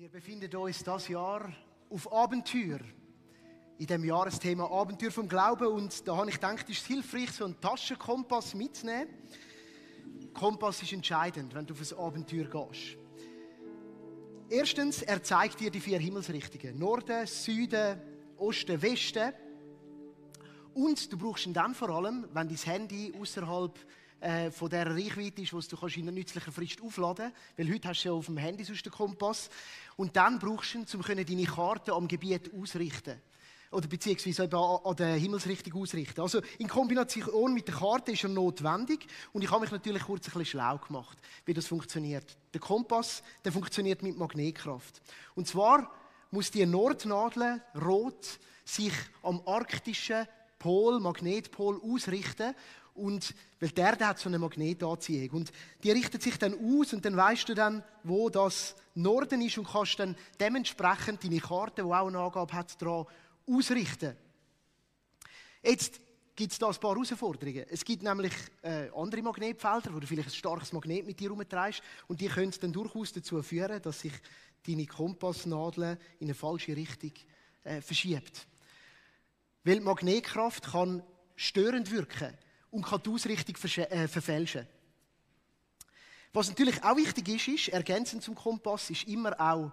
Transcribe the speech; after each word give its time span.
Wir 0.00 0.08
befinden 0.08 0.56
uns 0.56 0.82
das 0.82 1.08
Jahr 1.08 1.52
auf 1.90 2.10
Abenteuer. 2.10 2.80
In 3.76 3.86
dem 3.86 4.02
Jahresthema 4.02 4.64
Abenteuer 4.64 5.10
vom 5.10 5.28
Glauben. 5.28 5.66
Und 5.66 6.08
da 6.08 6.16
habe 6.16 6.30
ich 6.30 6.36
gedacht, 6.36 6.66
ist 6.70 6.80
es 6.80 6.86
hilfreich, 6.86 7.30
so 7.32 7.44
einen 7.44 7.60
Taschenkompass 7.60 8.54
mitzunehmen. 8.54 9.08
Kompass 10.32 10.80
ist 10.80 10.94
entscheidend, 10.94 11.54
wenn 11.54 11.66
du 11.66 11.74
auf 11.74 11.92
ein 11.92 11.98
Abenteuer 11.98 12.44
gehst. 12.44 12.96
Erstens, 14.48 15.02
er 15.02 15.22
zeigt 15.22 15.60
dir 15.60 15.70
die 15.70 15.80
vier 15.80 15.98
Himmelsrichtungen: 15.98 16.78
Norden, 16.78 17.26
Süden, 17.26 18.00
Osten, 18.38 18.80
Westen. 18.80 19.34
Und 20.72 21.12
du 21.12 21.18
brauchst 21.18 21.44
ihn 21.44 21.52
dann 21.52 21.74
vor 21.74 21.90
allem, 21.90 22.26
wenn 22.32 22.48
dein 22.48 22.56
Handy 22.56 23.12
außerhalb 23.20 23.78
äh, 24.20 24.50
von 24.50 24.68
der 24.68 24.86
Reichweite 24.86 25.42
ist, 25.42 25.52
was 25.52 25.68
du 25.68 25.76
kannst 25.76 25.96
in 25.96 26.02
einer 26.02 26.12
nützlichen 26.12 26.52
Frist 26.52 26.82
aufladen 26.82 27.32
kannst. 27.32 27.58
Weil 27.58 27.74
heute 27.74 27.88
hast 27.88 28.04
du 28.04 28.08
ja 28.08 28.14
auf 28.14 28.26
dem 28.26 28.36
Handy 28.36 28.64
sonst 28.64 28.84
den 28.84 28.92
Kompass. 28.92 29.50
Und 29.96 30.16
dann 30.16 30.38
brauchst 30.38 30.74
du 30.74 30.78
ihn, 30.78 30.86
um 30.94 31.02
deine 31.02 31.44
Karte 31.44 31.92
am 31.92 32.06
Gebiet 32.06 32.50
ausrichten 32.54 33.20
oder 33.70 33.86
beziehungsweise 33.86 34.44
eben 34.44 34.56
an 34.56 34.96
der 34.96 35.14
Himmelsrichtung 35.14 35.80
ausrichten. 35.80 36.20
Also 36.20 36.40
in 36.58 36.68
Kombination 36.68 37.54
mit 37.54 37.68
der 37.68 37.76
Karte 37.76 38.12
ist 38.12 38.24
er 38.24 38.30
notwendig 38.30 39.06
und 39.32 39.42
ich 39.42 39.50
habe 39.50 39.60
mich 39.60 39.70
natürlich 39.70 40.02
kurz 40.02 40.26
ein 40.26 40.32
bisschen 40.32 40.46
schlau 40.46 40.78
gemacht, 40.78 41.18
wie 41.44 41.54
das 41.54 41.66
funktioniert. 41.66 42.36
Der 42.52 42.60
Kompass, 42.60 43.22
der 43.44 43.52
funktioniert 43.52 44.02
mit 44.02 44.18
Magnetkraft. 44.18 45.00
Und 45.34 45.46
zwar 45.46 45.90
muss 46.30 46.50
die 46.50 46.66
Nordnadel 46.66 47.62
rot 47.80 48.40
sich 48.64 48.92
am 49.22 49.40
arktischen 49.46 50.26
Pol, 50.58 51.00
Magnetpol 51.00 51.80
ausrichten 51.80 52.54
und, 52.94 53.34
weil 53.58 53.70
der, 53.70 53.96
der 53.96 54.08
hat 54.08 54.18
so 54.18 54.28
eine 54.28 54.38
Magnetanziehung. 54.38 55.30
Und 55.30 55.52
die 55.82 55.90
richtet 55.90 56.22
sich 56.22 56.38
dann 56.38 56.54
aus 56.54 56.92
und 56.92 57.04
dann 57.04 57.16
weißt 57.16 57.48
du 57.48 57.54
dann, 57.54 57.82
wo 58.04 58.28
das 58.28 58.74
Norden 58.94 59.42
ist 59.42 59.58
und 59.58 59.68
kannst 59.68 59.98
dann 59.98 60.16
dementsprechend 60.38 61.24
deine 61.24 61.40
Karte, 61.40 61.82
die 61.82 61.88
auch 61.88 62.06
eine 62.06 62.18
Angabe 62.18 62.52
hat, 62.52 62.80
daran 62.80 63.06
ausrichten. 63.46 64.16
Jetzt 65.62 66.00
gibt 66.34 66.52
es 66.52 66.58
da 66.58 66.68
ein 66.68 66.76
paar 66.76 66.94
Herausforderungen. 66.94 67.66
Es 67.68 67.84
gibt 67.84 68.02
nämlich 68.02 68.32
äh, 68.62 68.88
andere 68.96 69.22
Magnetfelder, 69.22 69.92
wo 69.92 70.00
du 70.00 70.06
vielleicht 70.06 70.28
ein 70.28 70.34
starkes 70.34 70.72
Magnet 70.72 71.06
mit 71.06 71.20
dir 71.20 71.28
herumtreibst 71.28 71.82
und 72.08 72.20
die 72.20 72.28
können 72.28 72.52
dann 72.60 72.72
durchaus 72.72 73.12
dazu 73.12 73.42
führen, 73.42 73.82
dass 73.82 74.00
sich 74.00 74.12
deine 74.66 74.86
Kompassnadel 74.86 75.98
in 76.18 76.28
eine 76.28 76.34
falsche 76.34 76.74
Richtung 76.74 77.12
äh, 77.64 77.80
verschiebt. 77.80 78.46
Weil 79.64 79.80
Magnetkraft 79.80 80.72
kann 80.72 81.02
störend 81.36 81.90
wirken 81.90 82.36
und 82.70 82.84
kann 82.84 83.02
die 83.04 83.10
Ausrichtung 83.10 83.56
äh, 83.84 84.08
verfälschen. 84.08 84.66
Was 86.32 86.48
natürlich 86.48 86.82
auch 86.84 86.96
wichtig 86.96 87.28
ist, 87.28 87.48
ist, 87.48 87.68
ergänzend 87.68 88.22
zum 88.22 88.34
Kompass, 88.34 88.90
ist 88.90 89.08
immer 89.08 89.38
auch 89.40 89.72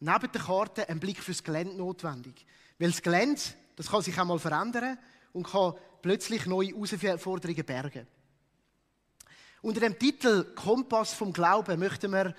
neben 0.00 0.32
der 0.32 0.40
Karte 0.40 0.88
ein 0.88 0.98
Blick 0.98 1.22
fürs 1.22 1.44
Gelände 1.44 1.76
notwendig. 1.76 2.44
Weil 2.78 2.90
das 2.90 3.02
Gelände, 3.02 3.40
das 3.76 3.88
kann 3.88 4.02
sich 4.02 4.18
auch 4.18 4.24
mal 4.24 4.38
verändern 4.38 4.98
und 5.32 5.46
kann 5.46 5.74
plötzlich 6.02 6.46
neue 6.46 6.74
Herausforderungen 6.74 7.64
bergen. 7.64 8.06
Unter 9.60 9.80
dem 9.80 9.96
Titel 9.96 10.54
Kompass 10.56 11.14
vom 11.14 11.32
Glauben 11.32 11.78
möchten 11.78 12.10
wir 12.10 12.34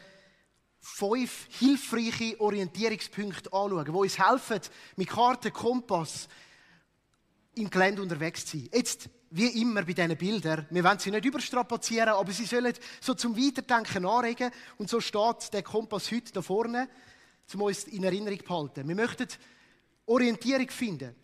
fünf 0.81 1.47
hilfreiche 1.57 2.39
Orientierungspunkte 2.41 3.53
anschauen, 3.53 3.85
die 3.85 3.91
uns 3.91 4.19
helfen, 4.19 4.59
mit 4.97 5.07
Karte, 5.07 5.51
Kompass 5.51 6.27
im 7.55 7.69
Gelände 7.69 8.01
unterwegs 8.01 8.45
zu 8.45 8.57
sein. 8.57 8.69
Jetzt 8.73 9.09
wie 9.35 9.61
immer 9.61 9.83
bei 9.83 9.93
diesen 9.93 10.15
Bildern, 10.15 10.67
wir 10.69 10.83
wollen 10.83 10.99
sie 10.99 11.09
nicht 11.09 11.25
überstrapazieren, 11.25 12.09
aber 12.09 12.31
sie 12.31 12.45
sollen 12.45 12.73
so 13.01 13.15
zum 13.15 13.35
Weiterdenken 13.35 14.05
anregen. 14.05 14.51
Und 14.77 14.91
so 14.91 15.01
steht 15.01 15.51
der 15.51 15.63
Kompass 15.63 16.11
heute 16.11 16.33
da 16.33 16.43
vorne, 16.43 16.87
um 17.51 17.63
uns 17.63 17.85
in 17.85 18.03
Erinnerung 18.03 18.37
zu 18.37 18.45
behalten. 18.45 18.87
Wir 18.87 18.95
möchten 18.95 19.27
Orientierung 20.05 20.69
finden. 20.69 21.15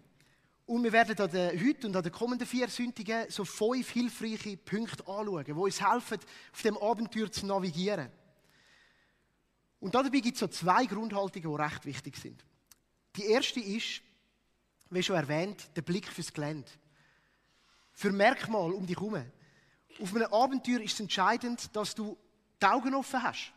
Und 0.65 0.83
wir 0.83 0.91
werden 0.91 1.19
an 1.19 1.29
den, 1.29 1.63
heute 1.63 1.87
und 1.87 1.95
an 1.95 2.01
den 2.01 2.11
kommenden 2.11 2.47
vier 2.47 2.67
Sündigen 2.67 3.29
so 3.29 3.45
fünf 3.45 3.91
hilfreiche 3.91 4.57
Punkte 4.57 5.05
anschauen, 5.07 5.45
die 5.45 5.51
uns 5.51 5.79
helfen, 5.79 6.19
auf 6.51 6.61
dem 6.63 6.77
Abenteuer 6.79 7.31
zu 7.31 7.45
navigieren. 7.45 8.09
Und 9.79 9.93
dabei 9.93 10.19
gibt 10.19 10.33
es 10.33 10.39
so 10.39 10.47
zwei 10.47 10.85
Grundhaltungen, 10.85 11.55
die 11.55 11.61
recht 11.61 11.85
wichtig 11.85 12.17
sind. 12.17 12.43
Die 13.15 13.25
erste 13.25 13.59
ist, 13.59 14.01
wie 14.89 15.03
schon 15.03 15.15
erwähnt, 15.15 15.69
der 15.75 15.83
Blick 15.83 16.07
fürs 16.07 16.33
Gelände 16.33 16.69
für 17.99 18.13
Merkmale 18.13 18.73
um 18.73 18.87
dich 18.87 18.95
herum. 18.95 19.21
Auf 20.01 20.15
einem 20.15 20.31
Abenteuer 20.31 20.79
ist 20.79 20.93
es 20.93 20.99
entscheidend, 21.01 21.75
dass 21.75 21.93
du 21.93 22.17
die 22.61 22.65
Augen 22.65 22.95
offen 22.95 23.21
hast. 23.21 23.51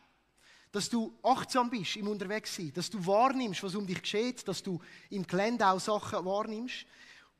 Dass 0.69 0.89
du 0.89 1.17
achtsam 1.23 1.69
bist 1.69 1.95
im 1.95 2.09
Unterwegssein. 2.09 2.73
Dass 2.73 2.89
du 2.89 3.05
wahrnimmst, 3.05 3.63
was 3.63 3.73
um 3.73 3.87
dich 3.87 4.01
geschieht. 4.01 4.45
Dass 4.45 4.61
du 4.61 4.81
im 5.11 5.25
Gelände 5.25 5.65
auch 5.65 5.79
Sachen 5.79 6.25
wahrnimmst. 6.25 6.85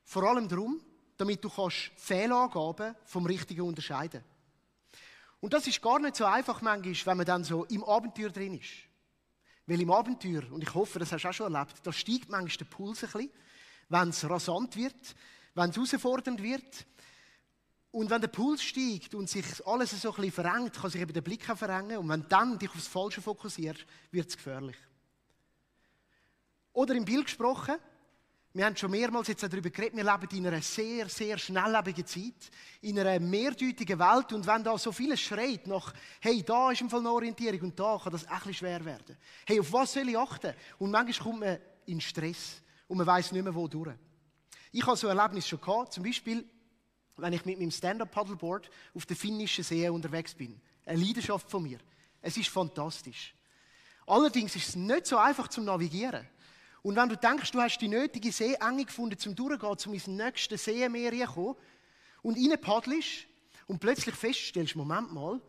Vor 0.06 0.24
allem 0.24 0.48
darum, 0.48 0.80
damit 1.18 1.44
du 1.44 1.50
kannst 1.50 1.92
Fehlangaben 1.98 2.96
vom 3.04 3.26
Richtigen 3.26 3.64
unterscheiden 3.64 4.24
Und 5.42 5.52
das 5.52 5.68
ist 5.68 5.82
gar 5.82 6.00
nicht 6.00 6.16
so 6.16 6.24
einfach 6.24 6.62
manchmal, 6.62 7.06
wenn 7.06 7.18
man 7.18 7.26
dann 7.26 7.44
so 7.44 7.66
im 7.66 7.84
Abenteuer 7.84 8.30
drin 8.30 8.58
ist. 8.58 8.72
Weil 9.68 9.82
im 9.82 9.92
Abenteuer, 9.92 10.50
und 10.54 10.64
ich 10.64 10.74
hoffe, 10.74 11.00
das 11.00 11.12
hast 11.12 11.24
du 11.24 11.28
auch 11.28 11.34
schon 11.34 11.54
erlebt, 11.54 11.82
da 11.84 11.92
steigt 11.92 12.30
manchmal 12.30 12.58
der 12.60 12.66
Puls 12.66 13.04
ein 13.04 13.12
bisschen, 13.12 13.30
wenn 13.90 14.08
es 14.08 14.30
rasant 14.30 14.78
wird, 14.78 15.16
wenn 15.54 15.70
es 15.70 15.76
herausfordernd 15.76 16.42
wird. 16.42 16.86
Und 17.94 18.10
wenn 18.10 18.22
der 18.22 18.28
Puls 18.28 18.64
steigt 18.64 19.14
und 19.14 19.30
sich 19.30 19.46
alles 19.68 19.92
so 19.92 20.10
ein 20.10 20.16
bisschen 20.16 20.32
verengt, 20.32 20.74
kann 20.74 20.90
sich 20.90 21.00
eben 21.00 21.14
der 21.14 21.22
Blick 21.22 21.48
auch 21.48 21.56
verengen. 21.56 22.00
Und 22.00 22.10
wenn 22.10 22.28
dann 22.28 22.58
dich 22.58 22.72
aufs 22.72 22.88
Falsche 22.88 23.22
fokussierst, 23.22 23.86
wird 24.10 24.28
es 24.28 24.36
gefährlich. 24.36 24.76
Oder 26.74 26.96
im 26.96 27.06
Bild 27.06 27.26
gesprochen, 27.26 27.76
wir 28.52 28.66
haben 28.66 28.76
schon 28.76 28.90
mehrmals 28.90 29.28
jetzt 29.28 29.44
darüber 29.44 29.70
geredet, 29.70 29.96
wir 29.96 30.04
leben 30.04 30.38
in 30.38 30.48
einer 30.48 30.62
sehr, 30.64 31.08
sehr 31.08 31.38
schnelllebigen 31.38 32.08
Zeit, 32.08 32.50
in 32.82 32.98
einer 32.98 33.20
mehrdeutigen 33.20 34.00
Welt. 34.00 34.34
Und 34.34 34.48
wenn 34.48 34.64
da 34.64 34.76
so 34.76 34.92
vieles 34.92 35.22
schreit 35.22 35.68
nach, 35.68 35.94
hey, 36.20 36.42
da 36.42 36.72
ist 36.72 36.82
im 36.82 36.90
Fall 36.90 37.02
eine 37.02 37.12
Orientierung 37.12 37.62
und 37.62 37.80
da 37.80 38.00
kann 38.04 38.12
das 38.12 38.26
echt 38.26 38.58
schwer 38.58 38.84
werden. 38.84 39.16
Hey, 39.46 39.60
auf 39.60 39.72
was 39.72 39.94
soll 39.94 40.10
ich 40.10 40.18
achten? 40.18 40.56
Und 40.80 40.90
manchmal 40.90 41.32
kommt 41.32 41.40
man 41.42 41.60
in 41.86 42.02
Stress 42.02 42.60
und 42.88 42.98
man 42.98 43.06
weiß 43.06 43.34
nicht 43.34 43.44
mehr, 43.44 43.54
wo 43.54 43.68
durch. 43.68 43.94
Ich 44.72 44.84
habe 44.84 44.98
so 44.98 45.08
ein 45.08 45.16
Erlebnis 45.16 45.48
schon 45.48 45.62
gehabt, 45.62 45.94
zum 45.94 46.04
Beispiel 46.04 46.44
wenn 47.18 47.34
ich 47.34 47.46
mit 47.46 47.60
meinem 47.60 47.72
Stand-Up-Paddleboard 47.72 48.70
auf 48.96 49.06
der 49.06 49.16
finnischen 49.16 49.64
See 49.64 49.88
unterwegs 49.90 50.34
bin. 50.34 50.60
Eine 50.86 51.04
Leidenschaft 51.04 51.50
von 51.50 51.64
mir. 51.64 51.80
Es 52.22 52.38
ist 52.38 52.50
fantastisch. 52.50 53.36
Allerdings 54.08 54.56
ist 54.56 54.70
es 54.70 54.76
nicht 54.76 55.06
so 55.06 55.18
einfach 55.18 55.48
zum 55.48 55.66
Navigieren. 55.66 56.28
Und 56.82 56.96
wenn 56.98 57.08
du 57.10 57.16
denkst, 57.16 57.52
du 57.52 57.62
hast 57.62 57.78
die 57.78 57.88
nötige 57.88 58.32
Seeenge 58.32 58.86
gefunden, 58.86 59.18
zum 59.18 59.36
Durchgehen, 59.36 59.78
zum 59.78 59.94
ins 59.94 60.08
nächste 60.08 60.58
Seemeer 60.58 61.28
kommen, 61.28 61.56
und 62.24 62.38
rein 62.38 62.60
paddelst 62.60 63.28
und 63.68 63.80
plötzlich 63.80 64.16
feststellst, 64.16 64.76
Moment 64.76 65.14
mal, 65.14 65.42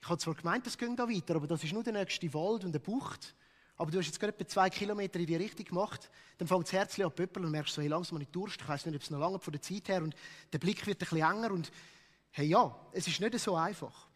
ich 0.00 0.08
habe 0.08 0.18
zwar 0.18 0.34
gemeint, 0.34 0.66
das 0.66 0.78
geht 0.78 0.98
da 0.98 1.08
weiter, 1.08 1.36
aber 1.36 1.46
das 1.46 1.64
ist 1.64 1.72
nur 1.72 1.82
der 1.82 1.92
nächste 1.92 2.32
Wald 2.32 2.64
und 2.64 2.70
eine 2.70 2.80
Bucht 2.80 3.34
aber 3.80 3.90
du 3.90 3.98
hast 3.98 4.08
jetzt 4.08 4.20
gerade 4.20 4.34
etwa 4.34 4.46
zwei 4.46 4.68
Kilometer 4.68 5.18
in 5.18 5.24
die 5.24 5.36
Richtung 5.36 5.64
gemacht, 5.64 6.10
dann 6.36 6.46
fängt 6.46 6.64
das 6.64 6.72
Herz 6.74 7.00
an 7.00 7.10
pöppeln 7.10 7.46
und 7.46 7.50
merkst 7.50 7.74
so, 7.74 7.80
hey, 7.80 7.88
langsam 7.88 8.18
nicht 8.18 8.36
Durst, 8.36 8.60
ich 8.60 8.68
weiß 8.68 8.84
nicht, 8.84 8.94
ob 8.94 9.00
es 9.00 9.08
noch 9.08 9.18
lange 9.18 9.38
von 9.38 9.52
der 9.52 9.62
Zeit 9.62 9.88
her 9.88 10.02
und 10.02 10.14
der 10.52 10.58
Blick 10.58 10.86
wird 10.86 10.98
ein 10.98 11.08
bisschen 11.08 11.18
enger 11.18 11.50
und 11.50 11.72
hey, 12.32 12.46
ja, 12.46 12.76
es 12.92 13.08
ist 13.08 13.18
nicht 13.22 13.38
so 13.38 13.56
einfach. 13.56 14.06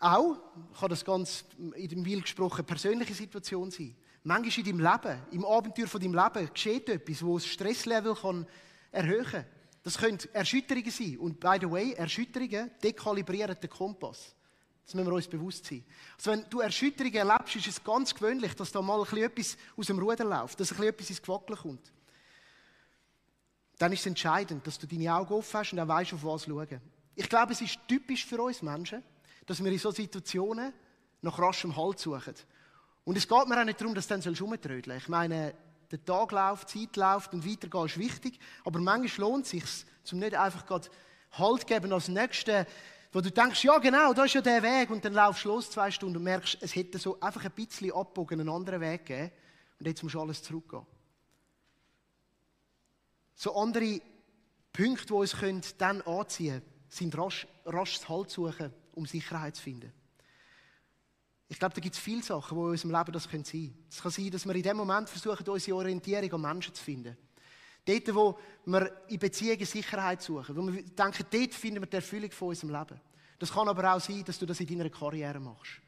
Auch 0.00 0.38
kann 0.80 0.88
das 0.88 1.04
ganz 1.04 1.44
in 1.74 1.88
dem 1.88 2.06
Will 2.06 2.22
gesprochen 2.22 2.64
persönliche 2.64 3.12
Situation 3.12 3.70
sein. 3.70 3.94
Manchmal 4.22 4.66
in 4.66 4.78
deinem 4.78 4.92
Leben, 4.92 5.22
im 5.32 5.44
Abenteuer 5.44 5.86
von 5.86 6.00
deinem 6.00 6.14
Leben, 6.14 6.50
geschieht 6.54 6.88
etwas, 6.88 7.22
wo 7.22 7.36
das 7.36 7.46
Stresslevel 7.46 8.14
kann 8.14 8.46
erhöhen 8.92 9.26
kann. 9.26 9.44
Das 9.82 9.98
können 9.98 10.18
Erschütterungen 10.32 10.90
sein. 10.90 11.18
Und 11.18 11.38
by 11.38 11.58
the 11.60 11.70
way, 11.70 11.92
Erschütterungen 11.92 12.70
dekalibrieren 12.82 13.60
den 13.60 13.68
Kompass. 13.68 14.35
Das 14.86 14.94
müssen 14.94 15.08
wir 15.08 15.14
uns 15.14 15.26
bewusst 15.26 15.66
sein. 15.66 15.84
Also 16.16 16.30
wenn 16.30 16.48
du 16.48 16.60
Erschütterungen 16.60 17.28
erlebst, 17.28 17.56
ist 17.56 17.66
es 17.66 17.82
ganz 17.82 18.14
gewöhnlich, 18.14 18.54
dass 18.54 18.70
da 18.70 18.80
mal 18.80 19.04
ein 19.04 19.16
etwas 19.18 19.56
aus 19.76 19.88
dem 19.88 19.98
Ruder 19.98 20.24
läuft, 20.24 20.60
dass 20.60 20.72
ein 20.72 20.82
etwas 20.84 21.10
ins 21.10 21.20
Quackeln 21.20 21.58
kommt. 21.58 21.92
Dann 23.78 23.92
ist 23.92 24.00
es 24.00 24.06
entscheidend, 24.06 24.64
dass 24.64 24.78
du 24.78 24.86
deine 24.86 25.12
Augen 25.12 25.34
offen 25.34 25.58
hast 25.58 25.72
und 25.72 25.80
auch 25.80 25.88
weißt, 25.88 26.14
auf 26.14 26.24
was 26.24 26.44
schauen. 26.44 26.80
Ich 27.16 27.28
glaube, 27.28 27.52
es 27.52 27.60
ist 27.60 27.78
typisch 27.88 28.24
für 28.24 28.40
uns 28.40 28.62
Menschen, 28.62 29.02
dass 29.44 29.62
wir 29.62 29.72
in 29.72 29.78
solchen 29.78 30.02
Situationen 30.02 30.72
nach 31.20 31.38
raschem 31.38 31.76
Halt 31.76 31.98
suchen. 31.98 32.34
Und 33.04 33.16
es 33.16 33.26
geht 33.26 33.48
mir 33.48 33.60
auch 33.60 33.64
nicht 33.64 33.80
darum, 33.80 33.94
dass 33.94 34.06
du 34.06 34.16
dann 34.16 34.34
rumtrödeln 34.34 34.84
sollst. 34.84 35.02
Ich 35.02 35.08
meine, 35.08 35.54
der 35.90 36.04
Tag 36.04 36.30
läuft, 36.30 36.72
die 36.72 36.86
Zeit 36.86 36.96
läuft 36.96 37.34
und 37.34 37.44
weitergehen 37.44 37.86
ist 37.86 37.98
wichtig. 37.98 38.38
Aber 38.64 38.78
manchmal 38.78 39.30
lohnt 39.30 39.44
es 39.46 39.50
sich, 39.50 39.64
um 40.12 40.20
nicht 40.20 40.34
einfach 40.34 40.64
gerade 40.64 40.88
Halt 41.32 41.66
geben 41.66 41.92
als 41.92 42.08
nächste 42.08 42.66
wo 43.16 43.22
du 43.22 43.30
denkst, 43.30 43.64
ja 43.64 43.78
genau, 43.78 44.12
da 44.12 44.24
ist 44.24 44.34
ja 44.34 44.42
der 44.42 44.62
Weg 44.62 44.90
und 44.90 45.02
dann 45.02 45.14
laufst 45.14 45.46
du 45.46 45.48
los 45.48 45.70
zwei 45.70 45.90
Stunden 45.90 46.18
und 46.18 46.22
merkst, 46.22 46.58
es 46.60 46.76
hätte 46.76 46.98
so 46.98 47.18
einfach 47.18 47.42
ein 47.46 47.50
bisschen 47.52 47.90
abbogen, 47.92 48.40
einen 48.40 48.50
anderen 48.50 48.82
Weg 48.82 49.06
gegeben 49.06 49.32
und 49.78 49.86
jetzt 49.86 50.02
musst 50.02 50.16
du 50.16 50.20
alles 50.20 50.42
zurückgehen. 50.42 50.84
So 53.34 53.56
andere 53.56 54.02
Punkte, 54.70 55.06
die 55.06 55.12
uns 55.14 55.34
können 55.34 55.62
dann 55.78 56.02
anziehen 56.02 56.60
können, 56.60 56.72
sind 56.90 57.16
rasch, 57.16 57.46
rasch 57.64 58.06
Halt 58.06 58.30
suchen, 58.30 58.70
um 58.92 59.06
Sicherheit 59.06 59.56
zu 59.56 59.62
finden. 59.62 59.94
Ich 61.48 61.58
glaube, 61.58 61.74
da 61.74 61.80
gibt 61.80 61.94
es 61.94 62.00
viele 62.00 62.22
Sachen, 62.22 62.54
die 62.54 62.64
in 62.64 62.70
unserem 62.70 62.90
Leben 62.90 63.12
das 63.12 63.24
sein 63.24 63.42
können. 63.42 63.86
Es 63.88 64.02
kann 64.02 64.12
sein, 64.12 64.30
dass 64.30 64.44
wir 64.44 64.54
in 64.54 64.62
dem 64.62 64.76
Moment 64.76 65.08
versuchen, 65.08 65.48
unsere 65.48 65.78
Orientierung 65.78 66.34
an 66.34 66.42
Menschen 66.42 66.74
zu 66.74 66.84
finden. 66.84 67.16
Dort, 67.86 68.14
wo 68.14 68.38
wir 68.66 69.04
in 69.08 69.18
Beziehungen 69.18 69.64
Sicherheit 69.64 70.20
suchen. 70.20 70.56
Wo 70.56 70.66
wir 70.66 70.82
denken, 70.82 71.24
dort 71.30 71.54
finden 71.54 71.80
wir 71.80 71.86
die 71.86 71.96
Erfüllung 71.96 72.30
von 72.32 72.48
unserem 72.48 72.70
Leben. 72.70 73.00
Das 73.38 73.52
kann 73.52 73.68
aber 73.68 73.94
auch 73.94 74.00
sein, 74.00 74.24
dass 74.24 74.38
du 74.38 74.46
das 74.46 74.60
in 74.60 74.66
deiner 74.66 74.90
Karriere 74.90 75.38
machst. 75.38 75.80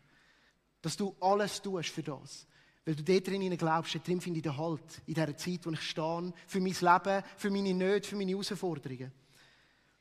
Dass 0.80 0.96
du 0.96 1.16
alles 1.20 1.60
tust 1.60 1.88
für 1.88 2.04
das. 2.04 2.46
Weil 2.84 2.94
du 2.94 3.02
dort 3.02 3.26
drin 3.26 3.56
glaubst, 3.56 3.94
drin 4.06 4.20
finde 4.20 4.38
ich 4.38 4.44
den 4.44 4.56
Halt. 4.56 5.02
In 5.06 5.14
dieser 5.14 5.36
Zeit, 5.36 5.66
wo 5.66 5.70
ich 5.70 5.82
stehe, 5.82 6.32
für 6.46 6.60
mein 6.60 6.72
Leben, 6.72 7.24
für 7.36 7.50
meine 7.50 7.74
Nöte, 7.74 8.08
für 8.08 8.16
meine 8.16 8.30
Herausforderungen. 8.30 9.12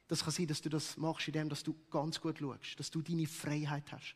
Das 0.08 0.24
kann 0.24 0.32
sein, 0.32 0.48
dass 0.48 0.62
du 0.62 0.70
das 0.70 0.96
machst, 0.98 1.28
indem 1.28 1.50
du 1.50 1.76
ganz 1.90 2.22
gut 2.22 2.38
schaust, 2.38 2.80
dass 2.80 2.92
du 2.92 3.02
deine 3.02 3.26
Freiheit 3.26 3.92
hast. 3.92 4.16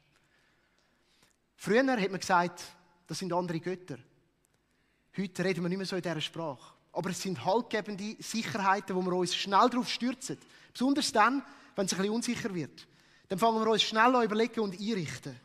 Früher 1.55 1.85
hat 1.85 2.11
man 2.11 2.19
gesagt, 2.19 2.63
das 3.07 3.19
sind 3.19 3.33
andere 3.33 3.59
Götter. 3.59 3.97
Heute 5.17 5.43
reden 5.43 5.63
wir 5.63 5.69
nicht 5.69 5.77
mehr 5.77 5.87
so 5.87 5.95
in 5.95 6.01
dieser 6.01 6.21
Sprache. 6.21 6.80
Aber 6.93 7.09
es 7.09 7.21
sind 7.21 7.45
haltgebende 7.45 8.15
Sicherheiten, 8.19 8.95
wo 8.95 9.01
wir 9.01 9.13
uns 9.13 9.35
schnell 9.35 9.69
darauf 9.69 9.89
stürzen. 9.89 10.37
Besonders 10.73 11.11
dann, 11.11 11.43
wenn 11.75 11.85
es 11.85 11.93
ein 11.93 11.97
bisschen 11.99 12.13
unsicher 12.13 12.53
wird. 12.53 12.87
Dann 13.29 13.39
fangen 13.39 13.63
wir 13.63 13.71
uns 13.71 13.83
schnell 13.83 14.15
an 14.15 14.25
überlegen 14.25 14.59
und 14.59 14.79
einrichten. 14.79 15.39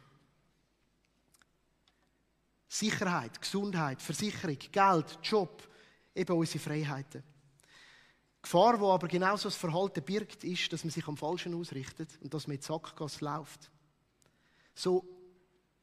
Sicherheit, 2.68 3.40
Gesundheit, 3.40 4.02
Versicherung, 4.02 4.58
Geld, 4.72 5.18
Job, 5.22 5.68
eben 6.14 6.36
unsere 6.36 6.58
Freiheiten. 6.58 7.22
Die 7.22 8.42
Gefahr, 8.42 8.76
die 8.76 8.84
aber 8.84 9.08
genauso 9.08 9.48
das 9.48 9.56
Verhalten 9.56 10.02
birgt, 10.02 10.44
ist, 10.44 10.72
dass 10.72 10.84
man 10.84 10.90
sich 10.90 11.06
am 11.06 11.16
Falschen 11.16 11.54
ausrichtet 11.54 12.10
und 12.22 12.34
dass 12.34 12.46
man 12.46 12.56
in 12.56 12.62
Sackgasse 12.62 13.24
läuft. 13.24 13.70
So 14.74 15.04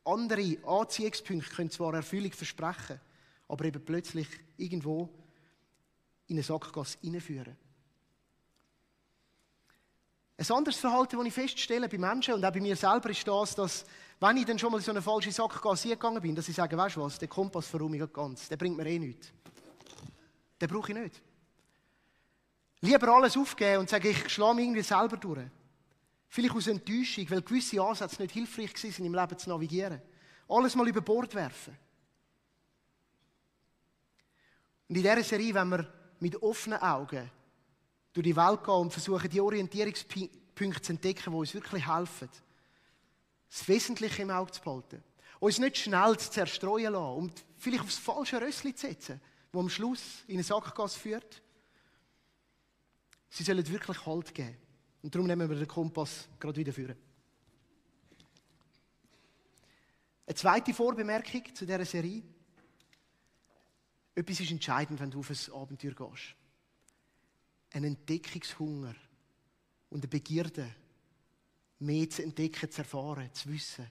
andere 0.06 0.58
Anziehungspunkte 0.66 1.56
können 1.56 1.72
zwar 1.72 1.94
Erfüllung 1.94 2.32
versprechen, 2.32 3.00
aber 3.48 3.66
eben 3.66 3.84
plötzlich 3.84 4.28
irgendwo 4.58 5.10
in 6.28 6.36
eine 6.36 6.44
Sackgasse 6.44 6.98
hineinführen. 7.02 7.58
Ein 10.36 10.52
anderes 10.52 10.80
Verhalten, 10.80 11.18
das 11.18 11.28
ich 11.28 11.34
feststelle 11.34 11.88
bei 11.88 11.98
Menschen 11.98 12.34
und 12.34 12.44
auch 12.44 12.52
bei 12.52 12.60
mir 12.60 12.76
selber, 12.76 13.10
ist 13.10 13.28
das, 13.28 13.56
dass, 13.56 13.86
wenn 14.20 14.38
ich 14.38 14.46
dann 14.46 14.58
schon 14.58 14.72
mal 14.72 14.80
in 14.80 14.84
so 14.84 14.92
eine 14.92 15.02
falsche 15.02 15.32
Sackgasse 15.32 15.90
gegangen 15.90 16.22
bin, 16.22 16.36
dass 16.36 16.50
ich 16.50 16.56
sage, 16.56 16.76
weißt 16.76 16.96
du 16.96 17.02
was, 17.02 17.20
der 17.20 17.28
Kompass 17.28 17.68
verrumme 17.68 17.98
ich 17.98 18.14
ganz, 18.14 18.50
der 18.50 18.58
bringt 18.58 18.76
mir 18.76 18.86
eh 18.88 19.00
nichts. 19.00 19.32
Den 20.60 20.70
brauche 20.70 20.92
ich 20.92 20.98
nicht. 20.98 21.22
Lieber 22.82 23.08
alles 23.10 23.38
aufgeben 23.38 23.82
und 23.82 23.90
sagen, 23.90 24.08
ich 24.08 24.30
schlage 24.30 24.56
mich 24.56 24.66
irgendwie 24.66 24.82
selber 24.82 25.18
durch. 25.18 25.48
Vielleicht 26.28 26.56
aus 26.56 26.68
Enttäuschung, 26.68 27.30
weil 27.30 27.42
gewisse 27.42 27.82
Ansätze 27.82 28.22
nicht 28.22 28.34
hilfreich 28.34 28.74
waren, 28.74 29.06
im 29.06 29.14
Leben 29.14 29.38
zu 29.38 29.50
navigieren. 29.50 30.02
Alles 30.50 30.76
mal 30.76 30.88
über 30.88 31.02
Bord 31.02 31.34
werfen. 31.36 31.78
Und 34.90 34.98
in 34.98 35.04
dieser 35.04 35.24
Serie, 35.24 35.54
wenn 35.54 35.70
wir 35.70 36.03
mit 36.24 36.42
offenen 36.42 36.80
Augen 36.80 37.30
durch 38.14 38.24
die 38.24 38.36
Welt 38.36 38.64
gehen 38.64 38.74
und 38.74 38.94
versuchen, 38.94 39.30
die 39.30 39.42
Orientierungspunkte 39.42 40.82
zu 40.82 40.94
entdecken, 40.94 41.32
die 41.32 41.38
uns 41.38 41.54
wirklich 41.54 41.86
helfen, 41.86 42.30
das 43.50 43.68
Wesentliche 43.68 44.22
im 44.22 44.30
Auge 44.30 44.52
zu 44.52 44.62
behalten. 44.62 45.04
Uns 45.40 45.60
nicht 45.60 45.78
schnell 45.78 46.18
zu 46.18 46.32
zerstreuen 46.32 46.94
lassen 46.94 47.18
und 47.18 47.46
vielleicht 47.58 47.84
aufs 47.84 47.98
falsche 47.98 48.40
Rössli 48.40 48.74
zu 48.74 48.88
setzen, 48.88 49.20
wo 49.52 49.60
am 49.60 49.70
Schluss 49.70 50.24
in 50.28 50.36
eine 50.36 50.44
Sackgasse 50.44 50.98
führt. 50.98 51.42
Sie 53.30 53.44
sollen 53.44 53.68
wirklich 53.68 54.06
Halt 54.06 54.34
geben. 54.34 54.56
Und 55.02 55.14
darum 55.14 55.28
nehmen 55.28 55.50
wir 55.50 55.58
den 55.58 55.68
Kompass 55.68 56.30
gerade 56.40 56.56
wieder 56.56 56.72
führen. 56.72 56.96
Eine 60.26 60.36
zweite 60.36 60.74
Vorbemerkung 60.74 61.54
zu 61.54 61.66
dieser 61.66 61.84
Serie. 61.84 62.24
Etwas 64.16 64.40
ist 64.40 64.52
entscheidend, 64.52 65.00
wenn 65.00 65.12
du 65.12 65.20
auf 65.20 65.30
ein 65.30 65.54
Abenteuer 65.54 65.94
gehst. 65.94 66.36
Ein 67.72 67.84
Entdeckungshunger 67.86 68.96
und 69.90 70.04
eine 70.04 70.08
Begierde, 70.08 70.70
mehr 71.80 72.10
zu 72.10 72.24
entdecken, 72.24 72.70
zu 72.70 72.82
erfahren, 72.82 73.34
zu 73.34 73.50
wissen. 73.50 73.88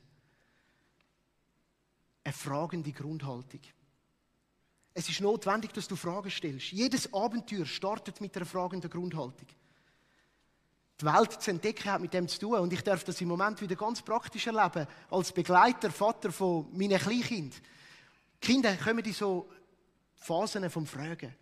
Eine 2.25 2.33
fragende 2.33 2.93
Grundhaltung. 2.93 3.61
Es 4.95 5.09
ist 5.09 5.21
notwendig, 5.21 5.73
dass 5.73 5.89
du 5.89 5.97
Fragen 5.97 6.31
stellst. 6.31 6.71
Jedes 6.71 7.13
Abenteuer 7.13 7.67
startet 7.67 8.21
mit 8.21 8.37
einer 8.37 8.47
fragenden 8.47 8.91
Grundhaltung 8.91 9.49
die 11.03 11.07
Welt 11.07 11.43
zu 11.43 11.51
entdecken 11.51 11.91
hat 11.91 12.01
mit 12.01 12.15
dem 12.15 12.29
zu 12.29 12.39
tun. 12.39 12.59
Und 12.59 12.73
ich 12.73 12.83
darf 12.83 13.05
das 13.05 13.21
im 13.21 13.29
Moment 13.29 13.61
wieder 13.61 13.77
ganz 13.77 14.03
praktisch 14.03 14.47
erleben, 14.47 14.87
als 15.11 15.33
Begleiter, 15.33 15.91
Vater 15.91 16.31
von 16.31 16.67
meinen 16.73 16.99
Kleinkind. 16.99 17.61
Kinder 18.41 18.77
kommen 18.77 19.05
in 19.05 19.13
so 19.13 19.49
Phasen 20.23 20.69
vom 20.71 20.87
Fragen. 20.87 21.35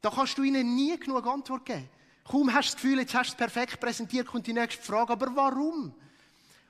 Da 0.00 0.10
kannst 0.10 0.36
du 0.36 0.42
ihnen 0.42 0.74
nie 0.74 0.98
genug 0.98 1.26
Antwort 1.26 1.64
geben. 1.64 1.88
Kaum 2.24 2.52
hast 2.52 2.70
du 2.70 2.72
das 2.74 2.82
Gefühl, 2.82 2.98
jetzt 2.98 3.14
hast 3.14 3.30
du 3.30 3.32
es 3.32 3.36
perfekt 3.36 3.80
präsentiert, 3.80 4.26
kommt 4.26 4.46
die 4.46 4.52
nächste 4.52 4.82
Frage, 4.82 5.12
aber 5.12 5.34
warum? 5.34 5.94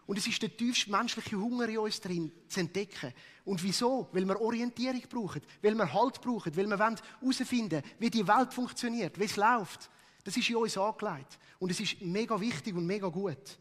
Und 0.06 0.18
es 0.18 0.26
ist 0.26 0.42
der 0.42 0.54
tiefste 0.54 0.90
menschliche 0.90 1.36
Hunger 1.36 1.68
in 1.68 1.78
uns 1.78 2.00
drin, 2.00 2.32
zu 2.48 2.60
entdecken. 2.60 3.12
Und 3.44 3.62
wieso? 3.62 4.08
Weil 4.12 4.26
wir 4.26 4.40
Orientierung 4.40 5.02
brauchen, 5.08 5.42
weil 5.62 5.74
wir 5.74 5.92
Halt 5.92 6.20
brauchen, 6.20 6.56
weil 6.56 6.66
wir 6.66 6.78
herausfinden 6.78 7.82
wollen, 7.82 7.84
wie 7.98 8.10
die 8.10 8.26
Welt 8.26 8.52
funktioniert, 8.52 9.18
wie 9.18 9.24
es 9.24 9.36
läuft. 9.36 9.90
Das 10.24 10.36
ist 10.36 10.48
in 10.48 10.56
uns 10.56 10.76
angelegt. 10.76 11.38
Und 11.58 11.70
es 11.70 11.80
ist 11.80 12.00
mega 12.00 12.38
wichtig 12.40 12.74
und 12.74 12.86
mega 12.86 13.08
gut. 13.08 13.58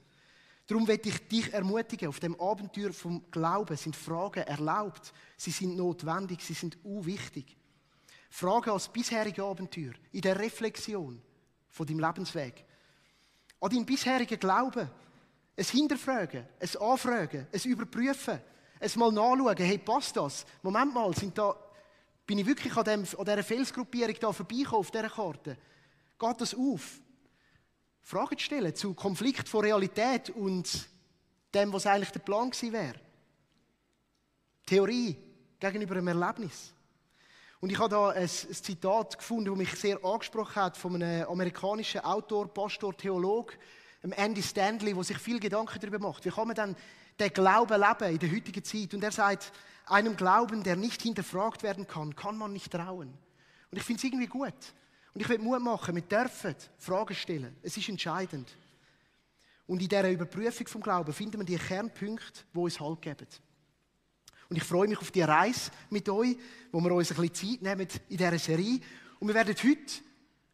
Darum 0.67 0.85
möchte 0.85 1.09
ich 1.09 1.27
dich 1.27 1.53
ermutigen, 1.53 2.07
auf 2.07 2.19
dem 2.19 2.39
Abenteuer 2.39 2.93
vom 2.93 3.29
Glauben 3.31 3.75
sind 3.75 3.95
Fragen 3.95 4.43
erlaubt. 4.43 5.13
Sie 5.37 5.51
sind 5.51 5.75
notwendig, 5.75 6.41
sie 6.41 6.53
sind 6.53 6.77
unwichtig. 6.83 7.57
Fragen 8.31 8.69
als 8.69 8.87
bisherige 8.87 9.43
Abenteuer, 9.43 9.91
in 10.13 10.21
der 10.21 10.39
Reflexion 10.39 11.21
von 11.69 11.85
deinem 11.85 11.99
Lebensweg. 11.99 12.65
An 13.59 13.69
deinen 13.69 13.85
bisherigen 13.85 14.39
Glauben. 14.39 14.89
Es 15.53 15.69
hinterfragen, 15.69 16.47
es 16.57 16.77
anfragen, 16.77 17.45
es 17.51 17.65
überprüfen, 17.65 18.39
es 18.79 18.95
mal 18.95 19.11
nachschauen, 19.11 19.57
hey, 19.57 19.77
passt 19.77 20.15
das? 20.15 20.45
Moment 20.63 20.93
mal, 20.93 21.13
sind 21.13 21.37
da, 21.37 21.53
bin 22.25 22.39
ich 22.39 22.45
wirklich 22.45 22.75
an, 22.77 22.85
dem, 22.85 23.01
an 23.01 23.25
dieser 23.25 23.43
Felsgruppierung 23.43 24.15
da 24.19 24.31
vorbeigekommen, 24.31 24.79
auf 24.79 24.91
dieser 24.91 25.09
Karte? 25.09 25.57
Geht 26.17 26.41
das 26.41 26.55
auf? 26.55 27.01
Fragen 28.01 28.37
zu 28.37 28.45
stellen 28.45 28.73
zu 28.73 28.93
Konflikt 28.93 29.49
von 29.49 29.65
Realität 29.65 30.29
und 30.29 30.87
dem, 31.53 31.73
was 31.73 31.85
eigentlich 31.85 32.11
der 32.11 32.21
Plan 32.21 32.49
gewesen 32.49 32.71
wäre. 32.71 32.99
Theorie 34.65 35.17
gegenüber 35.59 35.97
einem 35.97 36.07
Erlebnis. 36.07 36.73
Und 37.61 37.71
ich 37.71 37.77
habe 37.77 37.89
da 37.89 38.09
ein, 38.09 38.23
ein 38.23 38.27
Zitat 38.27 39.19
gefunden, 39.19 39.45
das 39.45 39.57
mich 39.57 39.79
sehr 39.79 40.03
angesprochen 40.03 40.55
hat, 40.55 40.75
von 40.75 40.95
einem 40.95 41.27
amerikanischen 41.27 42.01
Autor, 42.01 42.51
Pastor, 42.51 42.97
Theolog, 42.97 43.55
Andy 44.01 44.41
Stanley, 44.41 44.95
der 44.95 45.03
sich 45.03 45.19
viel 45.19 45.39
Gedanken 45.39 45.79
darüber 45.79 45.99
macht. 45.99 46.25
Wie 46.25 46.31
kann 46.31 46.47
man 46.47 46.55
dann 46.55 46.75
den 47.19 47.31
Glauben 47.31 47.79
leben 47.79 48.13
in 48.13 48.19
der 48.19 48.31
heutigen 48.31 48.63
Zeit? 48.63 48.95
Und 48.95 49.03
er 49.03 49.11
sagt, 49.11 49.51
einem 49.85 50.15
Glauben, 50.15 50.63
der 50.63 50.75
nicht 50.75 51.03
hinterfragt 51.03 51.61
werden 51.61 51.85
kann, 51.85 52.15
kann 52.15 52.35
man 52.35 52.51
nicht 52.51 52.71
trauen. 52.71 53.13
Und 53.69 53.77
ich 53.77 53.83
finde 53.83 53.99
es 53.99 54.03
irgendwie 54.05 54.27
gut. 54.27 54.73
Und 55.13 55.21
ich 55.21 55.29
will 55.29 55.37
Mut 55.37 55.61
machen, 55.61 55.93
wir 55.93 56.01
dürfen 56.01 56.55
Fragen 56.79 57.13
stellen. 57.13 57.55
Es 57.61 57.77
ist 57.77 57.89
entscheidend. 57.89 58.57
Und 59.67 59.83
in 59.83 59.87
dieser 59.87 60.09
Überprüfung 60.09 60.67
vom 60.67 60.81
Glauben 60.81 61.13
finden 61.13 61.39
wir 61.39 61.45
die 61.45 61.57
Kernpunkte, 61.57 62.41
die 62.53 62.57
uns 62.57 62.79
Halt 62.79 63.01
geben. 63.03 63.27
Und 64.51 64.57
ich 64.57 64.63
freue 64.63 64.89
mich 64.89 64.97
auf 64.97 65.11
die 65.11 65.21
Reise 65.21 65.71
mit 65.89 66.09
euch, 66.09 66.35
wo 66.73 66.81
wir 66.81 66.91
uns 66.91 67.09
ein 67.09 67.15
bisschen 67.15 67.51
Zeit 67.51 67.61
nehmen 67.61 67.87
in 68.09 68.17
dieser 68.17 68.37
Serie. 68.37 68.81
Und 69.17 69.29
wir 69.29 69.33
werden 69.33 69.55
heute 69.55 69.93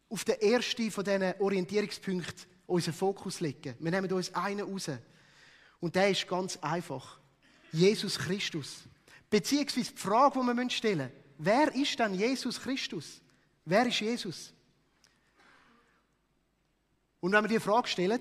auf 0.08 0.24
den 0.24 0.40
ersten 0.40 0.88
von 0.92 1.04
diesen 1.04 1.34
Orientierungspunkten 1.40 2.46
unseren 2.68 2.94
Fokus 2.94 3.40
legen. 3.40 3.74
Wir 3.80 3.90
nehmen 3.90 4.12
uns 4.12 4.32
einen 4.32 4.60
raus. 4.60 4.88
Und 5.80 5.96
der 5.96 6.10
ist 6.10 6.28
ganz 6.28 6.56
einfach. 6.58 7.18
Jesus 7.72 8.16
Christus. 8.20 8.84
Beziehungsweise 9.28 9.90
die 9.90 9.98
Frage, 9.98 10.38
die 10.38 10.46
wir 10.46 10.70
stellen 10.70 10.98
müssen. 10.98 11.12
Wer 11.38 11.74
ist 11.74 11.98
denn 11.98 12.14
Jesus 12.14 12.60
Christus? 12.60 13.20
Wer 13.64 13.84
ist 13.86 13.98
Jesus? 13.98 14.52
Und 17.18 17.32
wenn 17.32 17.42
wir 17.42 17.48
die 17.48 17.58
Frage 17.58 17.88
stellen, 17.88 18.20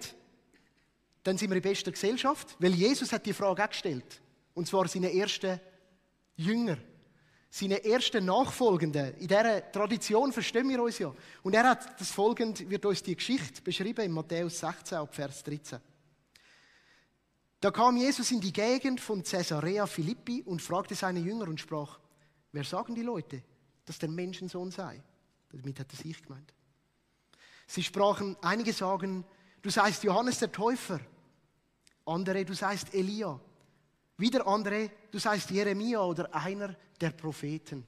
dann 1.21 1.37
sind 1.37 1.51
wir 1.51 1.57
in 1.57 1.61
bester 1.61 1.91
Gesellschaft, 1.91 2.55
weil 2.57 2.73
Jesus 2.73 3.11
hat 3.11 3.27
die 3.27 3.33
Frage 3.33 3.63
auch 3.63 3.69
gestellt. 3.69 4.21
Und 4.57 4.65
zwar 4.65 4.87
seine 4.87 5.13
ersten 5.13 5.59
Jünger, 6.37 6.77
seine 7.49 7.83
ersten 7.83 8.25
Nachfolgenden. 8.25 9.15
In 9.15 9.27
dieser 9.27 9.71
Tradition 9.71 10.31
verstehen 10.31 10.69
wir 10.69 10.81
uns 10.81 10.99
ja. 10.99 11.13
Und 11.43 11.53
er 11.53 11.69
hat 11.69 11.99
das 11.99 12.11
folgend, 12.11 12.69
wird 12.69 12.85
uns 12.85 13.03
die 13.03 13.15
Geschichte 13.15 13.61
beschrieben 13.61 14.05
in 14.05 14.11
Matthäus 14.11 14.59
16, 14.59 15.07
Vers 15.07 15.43
13. 15.43 15.79
Da 17.59 17.71
kam 17.71 17.97
Jesus 17.97 18.31
in 18.31 18.39
die 18.39 18.53
Gegend 18.53 19.01
von 19.01 19.23
Caesarea 19.23 19.87
Philippi 19.87 20.43
und 20.43 20.61
fragte 20.61 20.93
seine 20.93 21.19
Jünger 21.19 21.47
und 21.47 21.59
sprach, 21.59 21.99
wer 22.51 22.63
sagen 22.63 22.93
die 22.93 23.01
Leute, 23.01 23.41
dass 23.85 23.97
der 23.97 24.09
Menschensohn 24.09 24.69
sei? 24.69 25.01
Damit 25.49 25.79
hat 25.79 25.91
er 25.91 25.97
sich 25.97 26.21
gemeint. 26.21 26.53
Sie 27.65 27.81
sprachen, 27.81 28.37
einige 28.41 28.73
sagen, 28.73 29.25
du 29.61 29.71
seist 29.71 30.03
Johannes 30.03 30.37
der 30.39 30.51
Täufer. 30.51 30.99
Andere, 32.05 32.45
du 32.45 32.53
seist 32.53 32.93
Elia. 32.93 33.39
Wieder 34.17 34.47
andere, 34.47 34.91
du 35.11 35.19
seist 35.19 35.51
Jeremia 35.51 36.01
oder 36.01 36.33
einer 36.33 36.75
der 36.99 37.11
Propheten. 37.11 37.85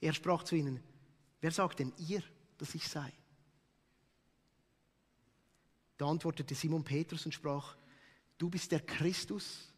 Er 0.00 0.14
sprach 0.14 0.42
zu 0.42 0.56
ihnen, 0.56 0.82
wer 1.40 1.50
sagt 1.50 1.80
denn 1.80 1.92
ihr, 1.98 2.22
dass 2.56 2.74
ich 2.74 2.88
sei? 2.88 3.12
Da 5.98 6.06
antwortete 6.06 6.54
Simon 6.54 6.82
Petrus 6.82 7.26
und 7.26 7.32
sprach, 7.32 7.76
du 8.38 8.48
bist 8.48 8.72
der 8.72 8.80
Christus, 8.80 9.70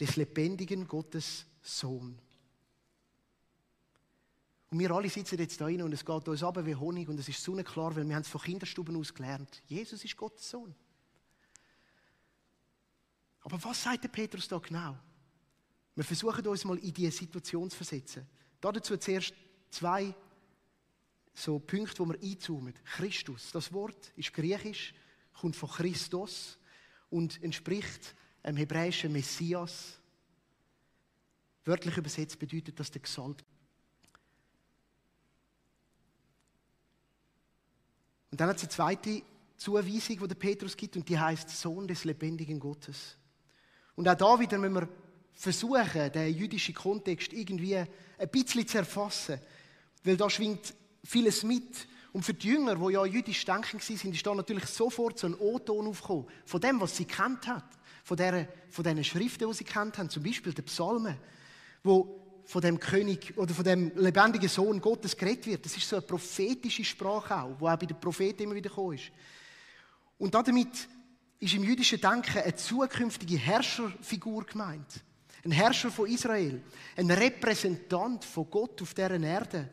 des 0.00 0.16
lebendigen 0.16 0.88
Gottes 0.88 1.46
Sohn. 1.62 2.18
Und 4.70 4.78
wir 4.80 4.90
alle 4.90 5.08
sitzen 5.08 5.38
jetzt 5.38 5.60
da 5.60 5.66
und 5.66 5.92
es 5.92 6.04
geht 6.04 6.28
uns 6.28 6.42
ab 6.42 6.58
wie 6.64 6.74
Honig 6.74 7.08
und 7.08 7.18
es 7.20 7.28
ist 7.28 7.42
so 7.42 7.54
klar, 7.62 7.94
weil 7.94 8.08
wir 8.08 8.16
haben 8.16 8.22
es 8.22 8.28
von 8.28 8.40
Kinderstuben 8.40 8.96
aus 8.96 9.14
gelernt. 9.14 9.62
Jesus 9.66 10.04
ist 10.04 10.16
Gottes 10.16 10.50
Sohn. 10.50 10.74
Aber 13.44 13.62
was 13.62 13.82
sagt 13.82 14.02
der 14.02 14.08
Petrus 14.08 14.48
da 14.48 14.58
genau? 14.58 14.98
Wir 15.94 16.04
versuchen 16.04 16.46
uns 16.46 16.64
mal 16.64 16.78
in 16.78 16.92
diese 16.92 17.12
Situation 17.12 17.70
zu 17.70 17.76
versetzen. 17.76 18.26
Dazu 18.60 18.96
zuerst 18.96 19.34
zwei 19.70 20.14
so 21.34 21.58
Punkte, 21.58 21.98
wo 21.98 22.06
wir 22.06 22.20
einzoomen. 22.20 22.74
Christus, 22.84 23.52
das 23.52 23.72
Wort 23.72 24.12
ist 24.16 24.32
griechisch, 24.32 24.94
kommt 25.34 25.56
von 25.56 25.68
Christus 25.68 26.58
und 27.10 27.42
entspricht 27.42 28.14
einem 28.42 28.56
hebräischen 28.56 29.12
Messias. 29.12 29.98
Wörtlich 31.64 31.96
übersetzt 31.96 32.38
bedeutet 32.38 32.78
das 32.80 32.90
der 32.90 33.02
Gesalbte. 33.02 33.44
Und 38.30 38.40
dann 38.40 38.48
hat 38.48 38.56
es 38.56 38.62
eine 38.62 38.70
zweite 38.70 39.22
Zuweisung, 39.56 40.18
die 40.18 40.28
der 40.28 40.34
Petrus 40.34 40.76
gibt, 40.76 40.96
und 40.96 41.08
die 41.08 41.18
heißt 41.18 41.48
Sohn 41.50 41.86
des 41.86 42.04
lebendigen 42.04 42.58
Gottes. 42.58 43.16
Und 43.96 44.08
auch 44.08 44.14
da 44.14 44.40
wieder 44.40 44.58
müssen 44.58 44.74
wir 44.74 44.88
versuchen, 45.34 46.12
den 46.12 46.36
jüdischen 46.36 46.74
Kontext 46.74 47.32
irgendwie 47.32 47.76
ein 47.76 47.88
bisschen 48.30 48.66
zu 48.66 48.78
erfassen. 48.78 49.38
Weil 50.02 50.16
da 50.16 50.28
schwingt 50.30 50.74
vieles 51.04 51.42
mit. 51.42 51.86
Und 52.12 52.24
für 52.24 52.34
die 52.34 52.48
Jünger, 52.48 52.76
die 52.76 52.92
ja 52.92 53.04
jüdisch 53.04 53.44
denken 53.44 53.80
waren, 53.80 54.12
ist 54.12 54.26
da 54.26 54.34
natürlich 54.34 54.66
sofort 54.66 55.18
so 55.18 55.26
ein 55.26 55.34
O-Ton 55.34 55.86
aufgekommen. 55.88 56.26
Von 56.44 56.60
dem, 56.60 56.80
was 56.80 56.96
sie 56.96 57.04
kennt 57.04 57.46
hat. 57.46 57.64
Von, 58.04 58.16
der, 58.16 58.48
von 58.68 59.04
Schriften, 59.04 59.48
die 59.48 59.54
sie 59.54 59.64
kennt 59.64 59.98
haben. 59.98 60.10
Zum 60.10 60.22
Beispiel 60.22 60.52
der 60.52 60.62
Psalmen. 60.62 61.16
Wo 61.82 62.20
von 62.46 62.60
dem 62.60 62.78
König 62.78 63.36
oder 63.36 63.54
von 63.54 63.64
dem 63.64 63.92
lebendigen 63.96 64.48
Sohn 64.48 64.80
Gottes 64.80 65.16
geredet 65.16 65.46
wird. 65.46 65.64
Das 65.64 65.76
ist 65.76 65.88
so 65.88 65.96
eine 65.96 66.04
prophetische 66.04 66.84
Sprache 66.84 67.36
auch, 67.36 67.56
wo 67.58 67.68
auch 67.68 67.76
bei 67.76 67.86
den 67.86 67.98
Propheten 67.98 68.42
immer 68.42 68.54
wieder 68.54 68.68
gekommen 68.68 68.94
ist. 68.94 69.10
Und 70.18 70.34
damit 70.34 70.88
ist 71.44 71.54
im 71.54 71.62
jüdischen 71.64 72.00
Denken 72.00 72.38
eine 72.38 72.54
zukünftige 72.54 73.36
Herrscherfigur 73.36 74.44
gemeint. 74.46 75.04
Ein 75.44 75.50
Herrscher 75.50 75.90
von 75.90 76.08
Israel. 76.08 76.62
Ein 76.96 77.10
Repräsentant 77.10 78.24
von 78.24 78.48
Gott 78.50 78.80
auf 78.80 78.94
dieser 78.94 79.20
Erde. 79.20 79.70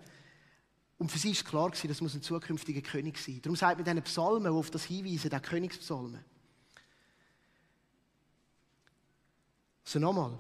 Und 0.97 1.09
für 1.09 1.17
sie 1.17 1.31
ist 1.31 1.45
klar 1.45 1.69
gewesen, 1.69 1.87
das 1.87 2.01
muss 2.01 2.13
ein 2.13 2.21
zukünftiger 2.21 2.81
König 2.81 3.17
sein. 3.17 3.41
Darum 3.41 3.55
sagt 3.55 3.77
man 3.77 3.85
diesen 3.85 4.03
Psalmen, 4.03 4.51
die 4.51 4.59
auf 4.59 4.69
das 4.69 4.83
hinweisen, 4.83 5.29
der 5.29 5.39
Königspsalmen. 5.39 6.23
So 9.83 9.97
nochmal. 9.97 10.37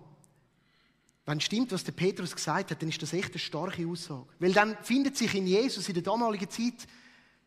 Wenn 1.25 1.39
stimmt, 1.39 1.71
was 1.71 1.83
der 1.83 1.93
Petrus 1.93 2.35
gesagt 2.35 2.71
hat, 2.71 2.81
dann 2.81 2.89
ist 2.89 3.01
das 3.01 3.13
echt 3.13 3.31
eine 3.31 3.39
starke 3.39 3.87
Aussage. 3.87 4.27
Weil 4.39 4.53
dann 4.53 4.75
findet 4.83 5.17
sich 5.17 5.33
in 5.33 5.47
Jesus 5.47 5.87
in 5.87 5.93
der 5.93 6.03
damaligen 6.03 6.49
Zeit 6.49 6.87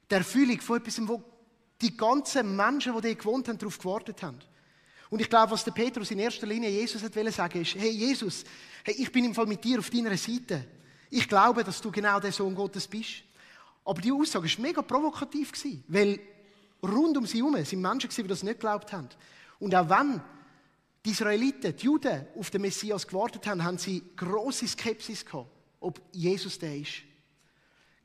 der 0.09 0.19
Erfüllung 0.19 0.61
von 0.61 0.79
etwas, 0.79 1.07
wo 1.07 1.23
die 1.85 1.97
ganzen 1.97 2.57
Menschen, 2.57 2.95
die 2.95 3.01
dort 3.03 3.19
gewohnt 3.19 3.49
haben, 3.49 3.59
darauf 3.59 3.79
gewartet 3.79 4.23
haben. 4.23 4.39
Und 5.11 5.21
ich 5.21 5.29
glaube, 5.29 5.53
was 5.53 5.65
der 5.65 5.73
Petrus 5.73 6.11
in 6.11 6.19
erster 6.19 6.47
Linie 6.47 6.71
Jesus 6.71 7.03
hat 7.03 7.13
sagen 7.13 7.61
ist, 7.61 7.75
hey 7.75 7.91
Jesus, 7.91 8.43
hey, 8.83 8.95
ich 8.99 9.13
bin 9.13 9.27
im 9.27 9.35
Fall 9.35 9.47
mit 9.47 9.63
dir 9.63 9.79
auf 9.79 9.91
deiner 9.91 10.17
Seite. 10.17 10.65
Ich 11.11 11.29
glaube, 11.29 11.63
dass 11.63 11.81
du 11.81 11.91
genau 11.91 12.19
der 12.19 12.33
Sohn 12.33 12.55
Gottes 12.55 12.89
bist. 12.89 13.23
Aber 13.85 14.01
die 14.01 14.11
Aussage 14.11 14.49
war 14.49 14.63
mega 14.63 14.81
provokativ, 14.81 15.53
weil 15.89 16.19
rund 16.83 17.19
um 17.19 17.27
sie 17.27 17.39
herum 17.39 17.63
sind 17.65 17.83
Menschen, 17.83 18.11
die 18.11 18.23
das 18.25 18.43
nicht 18.43 18.55
geglaubt 18.55 18.93
haben. 18.93 19.11
Und 19.61 19.75
auch 19.75 19.89
wenn 19.89 20.23
die 21.05 21.11
Israeliten, 21.11 21.77
die 21.77 21.85
Juden 21.85 22.27
auf 22.39 22.51
den 22.51 22.63
Messias 22.63 23.07
gewartet 23.07 23.47
haben, 23.47 23.63
haben 23.63 23.77
sie 23.77 24.03
große 24.17 24.67
Skepsis 24.67 25.25
gehabt, 25.25 25.51
ob 25.81 26.01
Jesus 26.13 26.59
der 26.59 26.77
ist. 26.77 27.03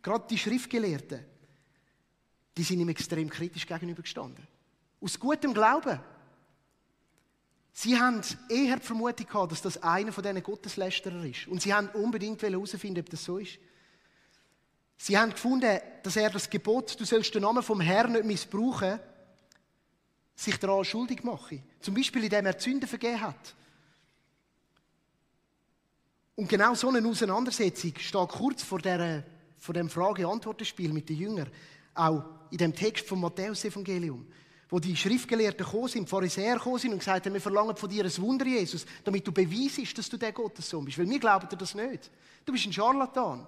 Gerade 0.04 0.26
die 0.30 0.38
Schriftgelehrten, 0.38 1.26
die 2.60 2.66
sind 2.66 2.82
ihm 2.82 2.90
extrem 2.90 3.30
kritisch 3.30 3.66
gegenübergestanden. 3.66 4.46
Aus 5.00 5.18
gutem 5.18 5.54
Glauben. 5.54 5.98
Sie 7.72 7.98
haben 7.98 8.20
eher 8.50 8.76
die 8.76 8.86
Vermutung 8.86 9.26
gehabt, 9.26 9.54
dass 9.54 9.62
das 9.62 9.82
einer 9.82 10.12
von 10.12 10.22
diesen 10.22 10.44
Gotteslästerer 10.44 11.24
ist. 11.24 11.48
Und 11.48 11.62
sie 11.62 11.74
haben 11.74 11.88
unbedingt 11.92 12.44
herausfinden, 12.44 13.00
ob 13.00 13.10
das 13.10 13.24
so 13.24 13.38
ist. 13.38 13.60
Sie 14.98 15.18
haben 15.18 15.32
gefunden, 15.32 15.80
dass 16.04 16.18
er 16.18 16.30
das 16.32 16.50
Gebot, 16.50 17.00
du 17.00 17.06
sollst 17.06 17.34
den 17.34 17.44
Namen 17.44 17.64
vom 17.64 17.80
Herrn 17.80 18.12
nicht 18.12 18.26
missbrauchen, 18.26 19.00
sich 20.36 20.58
daran 20.58 20.84
schuldig 20.84 21.24
mache. 21.24 21.64
Zum 21.80 21.94
Beispiel, 21.94 22.26
indem 22.26 22.46
er 22.46 22.60
Sünden 22.60 22.90
vergeben 22.90 23.22
hat. 23.22 23.56
Und 26.36 26.50
genau 26.50 26.74
so 26.74 26.90
eine 26.90 27.08
Auseinandersetzung 27.08 27.94
steht 27.98 28.30
kurz 28.30 28.64
vor, 28.64 28.80
der, 28.80 29.24
vor 29.58 29.74
dem 29.74 29.90
Frage-Antwort-Spiel 29.90 30.92
mit 30.92 31.08
den 31.08 31.18
Jüngern 31.18 31.50
auch 32.00 32.24
in 32.52 32.58
dem 32.58 32.74
Text 32.74 33.08
vom 33.08 33.22
Matthäus-Evangelium, 33.22 34.26
wo 34.70 34.80
die 34.80 34.96
Schriftgelehrten 34.96 35.66
gekommen 35.66 35.88
sind, 35.88 36.10
Pharisäer 36.10 36.56
gekommen 36.56 36.80
sind 36.80 36.94
und 36.94 37.00
gesagt 37.00 37.26
haben, 37.26 37.34
wir 37.34 37.42
verlangen 37.42 37.76
von 37.76 37.90
dir 37.90 38.04
ein 38.04 38.18
Wunder, 38.18 38.46
Jesus, 38.46 38.86
damit 39.04 39.26
du 39.26 39.32
beweisest, 39.32 39.98
dass 39.98 40.10
du 40.10 40.18
der 40.18 40.32
Gottessohn 40.32 40.86
bist. 40.86 40.98
Weil 40.98 41.10
wir 41.10 41.20
glauben 41.20 41.50
dir 41.50 41.58
das 41.58 41.76
nicht. 41.76 42.12
Du 42.46 42.54
bist 42.54 42.66
ein 42.66 42.74
Scharlatan. 42.74 43.48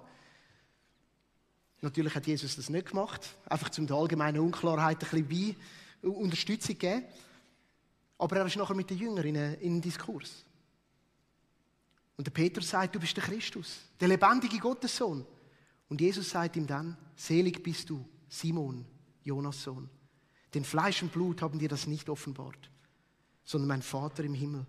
Natürlich 1.80 2.14
hat 2.14 2.26
Jesus 2.26 2.56
das 2.56 2.68
nicht 2.68 2.88
gemacht, 2.90 3.28
einfach 3.46 3.70
zum 3.70 3.86
der 3.86 3.96
allgemeinen 3.96 4.40
Unklarheit 4.40 5.02
ein 5.02 5.24
bisschen 5.24 5.56
bei 6.02 6.08
Unterstützung 6.08 6.78
geben. 6.78 7.04
Aber 8.18 8.36
er 8.36 8.46
ist 8.46 8.56
nachher 8.56 8.76
mit 8.76 8.90
den 8.90 8.98
Jüngern 8.98 9.26
in 9.26 9.36
einem 9.36 9.80
Diskurs. 9.80 10.44
Und 12.16 12.26
der 12.26 12.32
Peter 12.32 12.62
sagt, 12.62 12.94
du 12.94 13.00
bist 13.00 13.16
der 13.16 13.24
Christus, 13.24 13.80
der 13.98 14.08
lebendige 14.08 14.58
Gottessohn. 14.58 15.26
Und 15.88 16.00
Jesus 16.00 16.30
sagt 16.30 16.56
ihm 16.56 16.66
dann, 16.66 16.96
selig 17.16 17.62
bist 17.62 17.90
du, 17.90 18.04
Simon, 18.32 18.86
Jonas 19.22 19.62
Sohn. 19.62 19.90
Denn 20.54 20.64
Fleisch 20.64 21.02
und 21.02 21.12
Blut 21.12 21.42
haben 21.42 21.58
dir 21.58 21.68
das 21.68 21.86
nicht 21.86 22.08
offenbart, 22.08 22.70
sondern 23.44 23.68
mein 23.68 23.82
Vater 23.82 24.24
im 24.24 24.32
Himmel. 24.32 24.64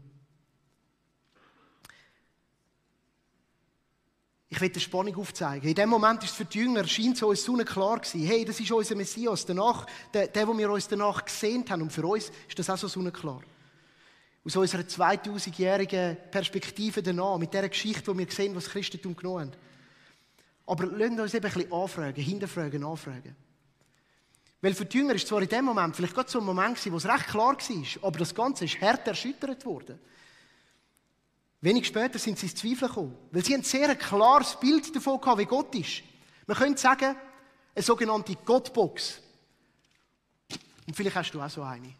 Ich 4.49 4.59
will 4.59 4.69
die 4.69 4.81
Spannung 4.81 5.15
aufzeigen. 5.15 5.67
In 5.67 5.75
dem 5.75 5.89
Moment 5.89 6.23
ist 6.23 6.31
es 6.31 6.35
für 6.35 6.45
die 6.45 6.59
Jünger, 6.59 6.85
scheint 6.85 7.15
es 7.15 7.23
uns 7.23 7.43
so 7.43 7.55
klar 7.55 7.99
gewesen, 7.99 8.27
hey, 8.27 8.43
das 8.43 8.59
ist 8.59 8.71
unser 8.71 8.95
Messias, 8.95 9.45
danach, 9.45 9.87
der, 10.13 10.27
der, 10.27 10.47
wo 10.47 10.55
wir 10.57 10.69
uns 10.69 10.87
danach 10.87 11.23
gesehen 11.23 11.65
haben. 11.69 11.83
Und 11.83 11.93
für 11.93 12.05
uns 12.05 12.31
ist 12.47 12.59
das 12.59 12.69
auch 12.69 12.77
so 12.77 13.01
klar. 13.11 13.41
Aus 14.45 14.55
unserer 14.57 14.81
2000-jährigen 14.81 16.17
Perspektive 16.29 17.01
danach, 17.01 17.37
mit 17.37 17.53
der 17.53 17.69
Geschichte, 17.69 18.13
wo 18.13 18.17
wir 18.17 18.29
sehen, 18.29 18.55
was 18.55 18.69
Christentum 18.69 19.15
genommen 19.15 19.51
hat. 19.51 19.57
Aber 20.65 20.85
lasst 20.85 21.19
uns 21.19 21.33
eben 21.33 21.45
ein 21.45 21.53
bisschen 21.53 21.73
anfragen, 21.73 22.21
hinterfragen, 22.23 22.83
anfragen. 22.83 23.35
Weil 24.63 24.73
für 24.73 24.85
die 24.85 24.97
Jünger 24.97 25.13
ist 25.13 25.27
zwar 25.27 25.41
in 25.41 25.49
dem 25.49 25.65
Moment 25.65 25.93
vielleicht 25.93 26.13
gerade 26.15 26.31
so 26.31 26.39
ein 26.39 26.45
Moment 26.45 26.77
gewesen, 26.77 26.93
wo 26.93 26.97
es 26.97 27.05
recht 27.05 27.27
klar 27.27 27.57
war, 27.57 28.07
aber 28.07 28.19
das 28.19 28.33
Ganze 28.33 28.63
ist 28.63 28.79
hart 28.79 29.05
erschüttert 29.05 29.65
worden. 29.65 29.99
Wenig 31.59 31.85
später 31.85 32.17
sind 32.17 32.39
sie 32.39 32.45
ins 32.45 32.55
Zweifeln 32.55 32.87
gekommen, 32.87 33.17
weil 33.31 33.43
sie 33.43 33.55
ein 33.55 33.63
sehr 33.63 33.93
klares 33.97 34.57
Bild 34.57 34.95
davon 34.95 35.19
hatten, 35.21 35.39
wie 35.39 35.45
Gott 35.45 35.75
ist. 35.75 36.03
Man 36.47 36.55
könnte 36.55 36.79
sagen, 36.79 37.13
eine 37.75 37.83
sogenannte 37.83 38.37
Gottbox. 38.37 39.19
Und 40.87 40.95
vielleicht 40.95 41.17
hast 41.17 41.31
du 41.31 41.41
auch 41.41 41.49
so 41.49 41.61
eine. 41.63 41.93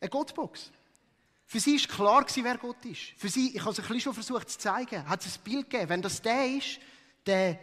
Eine 0.00 0.10
Gottbox. 0.10 0.72
Für 1.46 1.60
sie 1.60 1.78
war 1.78 1.96
klar, 1.96 2.26
wer 2.42 2.58
Gott 2.58 2.84
ist. 2.86 3.12
Für 3.18 3.28
sie, 3.28 3.54
ich 3.54 3.60
habe 3.60 3.70
es 3.70 3.78
ein 3.78 3.82
bisschen 3.84 4.00
schon 4.00 4.14
versucht 4.14 4.50
zu 4.50 4.58
zeigen, 4.58 5.08
hat 5.08 5.24
es 5.24 5.36
ein 5.36 5.44
Bild 5.44 5.70
gegeben. 5.70 5.90
Wenn 5.90 6.02
das 6.02 6.20
der 6.20 6.56
ist, 6.56 6.80
der 7.24 7.56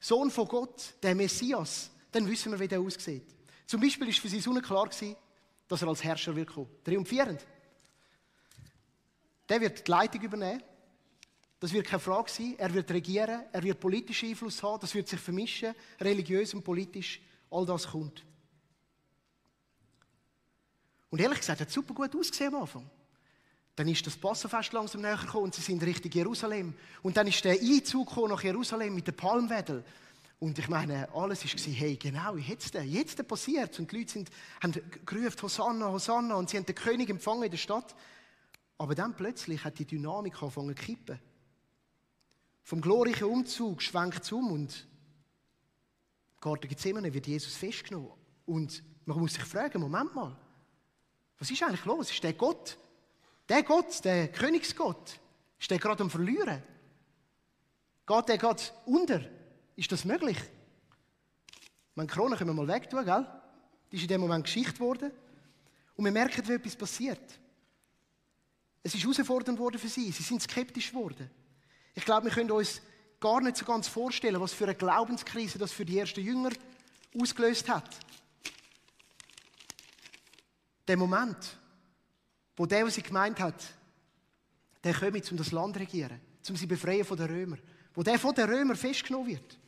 Sohn 0.00 0.30
von 0.30 0.48
Gott, 0.48 0.94
der 1.02 1.14
Messias, 1.14 1.90
dann 2.14 2.28
wissen 2.28 2.52
wir, 2.52 2.60
wie 2.60 2.68
der 2.68 2.80
aussieht. 2.80 3.24
Zum 3.66 3.80
Beispiel 3.80 4.06
war 4.06 4.14
für 4.14 4.28
sie 4.28 4.40
klar, 4.40 4.88
dass 5.68 5.82
er 5.82 5.88
als 5.88 6.04
Herrscher 6.04 6.36
will 6.36 6.46
kommen. 6.46 6.68
Triumphierend. 6.84 7.44
Der 9.48 9.60
wird 9.60 9.86
die 9.86 9.90
Leitung 9.90 10.22
übernehmen. 10.22 10.62
Das 11.60 11.72
wird 11.72 11.86
keine 11.86 12.00
Frage 12.00 12.30
sein. 12.30 12.54
Er 12.58 12.72
wird 12.72 12.90
regieren, 12.90 13.42
er 13.50 13.62
wird 13.62 13.80
politischen 13.80 14.28
Einfluss 14.28 14.62
haben, 14.62 14.80
das 14.80 14.94
wird 14.94 15.08
sich 15.08 15.18
vermischen, 15.18 15.74
religiös 16.00 16.52
und 16.54 16.62
politisch. 16.62 17.20
All 17.50 17.64
das 17.64 17.88
kommt. 17.88 18.24
Und 21.10 21.20
ehrlich 21.20 21.38
gesagt, 21.38 21.60
hat 21.60 21.70
super 21.70 21.94
gut 21.94 22.14
ausgesehen 22.14 22.54
am 22.54 22.62
Anfang. 22.62 22.90
Dann 23.76 23.88
ist 23.88 24.06
das 24.06 24.16
Passafest 24.16 24.72
langsam 24.72 25.00
näher 25.00 25.16
gekommen 25.16 25.44
und 25.44 25.54
sie 25.54 25.62
sind 25.62 25.82
Richtung 25.82 26.10
Jerusalem. 26.10 26.74
Und 27.02 27.16
dann 27.16 27.26
ist 27.26 27.44
der 27.44 27.58
Einzug 27.58 28.16
nach 28.28 28.42
Jerusalem 28.42 28.94
mit 28.94 29.06
den 29.06 29.16
Palmwedel. 29.16 29.84
Und 30.44 30.58
ich 30.58 30.68
meine, 30.68 31.08
alles 31.14 31.42
war, 31.42 31.72
hey, 31.72 31.96
genau, 31.96 32.36
jetzt, 32.36 32.74
jetzt 32.74 33.26
passiert 33.26 33.78
Und 33.78 33.90
die 33.90 33.96
Leute 33.96 34.12
sind, 34.12 34.30
haben 34.62 34.74
gerufen, 35.06 35.40
Hosanna, 35.40 35.90
Hosanna. 35.90 36.34
Und 36.34 36.50
sie 36.50 36.58
haben 36.58 36.66
den 36.66 36.74
König 36.74 37.08
empfangen 37.08 37.44
in 37.44 37.50
der 37.50 37.56
Stadt. 37.56 37.96
Aber 38.76 38.94
dann 38.94 39.16
plötzlich 39.16 39.64
hat 39.64 39.78
die 39.78 39.86
Dynamik 39.86 40.34
angefangen 40.42 40.76
zu 40.76 40.82
kippen. 40.82 41.18
Vom 42.62 42.82
glorreichen 42.82 43.26
Umzug 43.26 43.80
schwenkt 43.80 44.22
es 44.22 44.32
um 44.32 44.52
und 44.52 44.86
Garten 46.42 46.68
Gethsemane 46.68 47.14
wird 47.14 47.26
Jesus 47.26 47.56
festgenommen. 47.56 48.12
Und 48.44 48.82
man 49.06 49.18
muss 49.18 49.32
sich 49.32 49.44
fragen, 49.44 49.80
Moment 49.80 50.14
mal, 50.14 50.36
was 51.38 51.50
ist 51.50 51.62
eigentlich 51.62 51.86
los? 51.86 52.10
Ist 52.10 52.22
der 52.22 52.34
Gott, 52.34 52.76
der 53.48 53.62
Gott, 53.62 54.04
der 54.04 54.28
Königsgott, 54.28 55.18
ist 55.58 55.70
der 55.70 55.78
gerade 55.78 56.02
am 56.02 56.10
Verlieren? 56.10 56.62
Geht 58.06 58.28
der 58.28 58.36
gerade 58.36 58.62
unter? 58.84 59.22
Ist 59.76 59.90
das 59.90 60.04
möglich? 60.04 60.38
Meine 61.94 62.08
Krone 62.08 62.36
können 62.36 62.50
wir 62.50 62.64
mal 62.64 62.74
wegtun, 62.74 63.04
gell? 63.04 63.26
Die 63.90 63.96
ist 63.96 64.02
in 64.02 64.08
dem 64.08 64.20
Moment 64.20 64.44
Geschichte 64.44 64.72
geworden. 64.74 65.12
Und 65.96 66.04
wir 66.04 66.12
merken, 66.12 66.46
wie 66.48 66.52
etwas 66.52 66.76
passiert. 66.76 67.38
Es 68.82 68.94
ist 68.94 69.02
herausfordernd 69.02 69.58
worden 69.58 69.78
für 69.78 69.88
sie. 69.88 70.10
Sie 70.10 70.22
sind 70.22 70.42
skeptisch 70.42 70.90
geworden. 70.90 71.30
Ich 71.94 72.04
glaube, 72.04 72.26
wir 72.26 72.32
können 72.32 72.50
uns 72.50 72.82
gar 73.20 73.40
nicht 73.40 73.56
so 73.56 73.64
ganz 73.64 73.88
vorstellen, 73.88 74.40
was 74.40 74.52
für 74.52 74.64
eine 74.64 74.74
Glaubenskrise 74.74 75.58
das 75.58 75.72
für 75.72 75.84
die 75.84 75.98
ersten 75.98 76.20
Jünger 76.20 76.50
ausgelöst 77.18 77.68
hat. 77.68 77.88
Der 80.86 80.96
Moment, 80.96 81.56
wo 82.56 82.66
der, 82.66 82.84
was 82.84 82.96
sie 82.96 83.02
gemeint 83.02 83.40
hat, 83.40 83.64
der 84.82 84.92
kommt, 84.92 85.30
um 85.30 85.38
das 85.38 85.52
Land 85.52 85.74
zu 85.74 85.80
regieren, 85.80 86.20
um 86.48 86.56
sie 86.56 86.66
befreien 86.66 87.04
von 87.04 87.16
den 87.16 87.26
Römern, 87.26 87.60
wo 87.94 88.02
der 88.02 88.18
von 88.18 88.34
den 88.34 88.50
Römern 88.50 88.76
festgenommen 88.76 89.28
wird. 89.28 89.58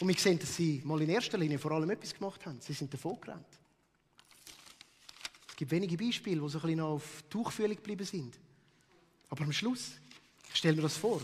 Und 0.00 0.08
wir 0.08 0.14
sehen, 0.16 0.38
dass 0.38 0.54
sie 0.54 0.80
mal 0.84 1.00
in 1.02 1.08
erster 1.08 1.38
Linie 1.38 1.58
vor 1.58 1.72
allem 1.72 1.90
etwas 1.90 2.14
gemacht 2.14 2.44
haben. 2.46 2.60
Sie 2.60 2.72
sind 2.72 2.92
davon 2.92 3.20
gerannt. 3.20 3.46
Es 5.48 5.56
gibt 5.56 5.70
wenige 5.72 5.96
Beispiele, 5.96 6.40
wo 6.40 6.48
so 6.48 6.58
ein 6.58 6.62
bisschen 6.62 6.80
auf 6.80 7.24
Tuchfühlung 7.28 7.76
geblieben 7.76 8.06
sind. 8.06 8.38
Aber 9.28 9.42
am 9.42 9.52
Schluss, 9.52 9.92
ich 10.50 10.56
stelle 10.56 10.76
mir 10.76 10.82
das 10.82 10.96
vor, 10.96 11.20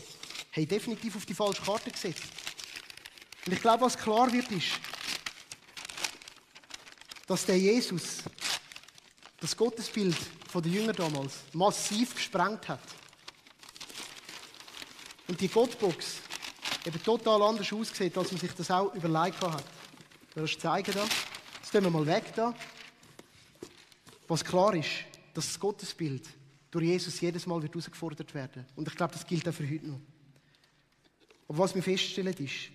haben 0.53 0.69
definitiv 0.69 1.17
auf 1.17 1.25
die 1.25 1.35
falsche 1.35 1.63
Karte 1.63 1.91
gesetzt. 1.91 2.25
Und 3.47 3.53
ich 3.53 3.61
glaube, 3.61 3.85
was 3.85 3.97
klar 3.97 4.33
wird, 4.33 4.51
ist, 4.51 4.81
dass 7.27 7.47
der 7.47 7.59
Jesus 7.59 8.23
das 9.41 9.57
Gottesbild 9.57 10.17
der 10.53 10.71
Jünger 10.71 10.93
damals 10.93 11.35
massiv 11.53 12.15
gesprengt 12.15 12.69
hat. 12.69 12.81
Und 15.27 15.41
die 15.41 15.49
Gottbox 15.49 16.19
eben 16.85 17.03
total 17.03 17.43
anders 17.43 17.73
aussieht, 17.73 18.17
als 18.17 18.31
man 18.31 18.41
sich 18.41 18.53
das 18.53 18.71
auch 18.71 18.95
überlegt 18.95 19.41
hat. 19.41 19.65
Ich 20.31 20.37
will 20.37 20.45
das 20.45 20.59
zeigen 20.59 20.93
da. 20.93 21.05
Jetzt 21.61 21.73
tun 21.73 21.85
wir 21.85 21.91
mal 21.91 22.07
weg 22.07 22.33
da. 22.35 22.55
Was 24.29 24.45
klar 24.45 24.75
ist, 24.75 24.91
dass 25.33 25.47
das 25.47 25.61
Gottesbild 25.61 26.29
durch 26.71 26.87
Jesus 26.87 27.21
jedes 27.21 27.47
Mal 27.47 27.63
wird 27.63 27.75
herausgefordert 27.75 28.35
werden. 28.35 28.67
Und 28.75 28.89
ich 28.89 28.97
glaube, 28.97 29.13
das 29.13 29.27
gilt 29.27 29.49
auch 29.49 29.55
für 29.55 29.69
heute 29.69 29.87
noch. 29.87 30.01
Aber 31.49 31.59
was 31.59 31.75
wir 31.75 31.83
feststellen 31.83 32.35
ist, 32.35 32.71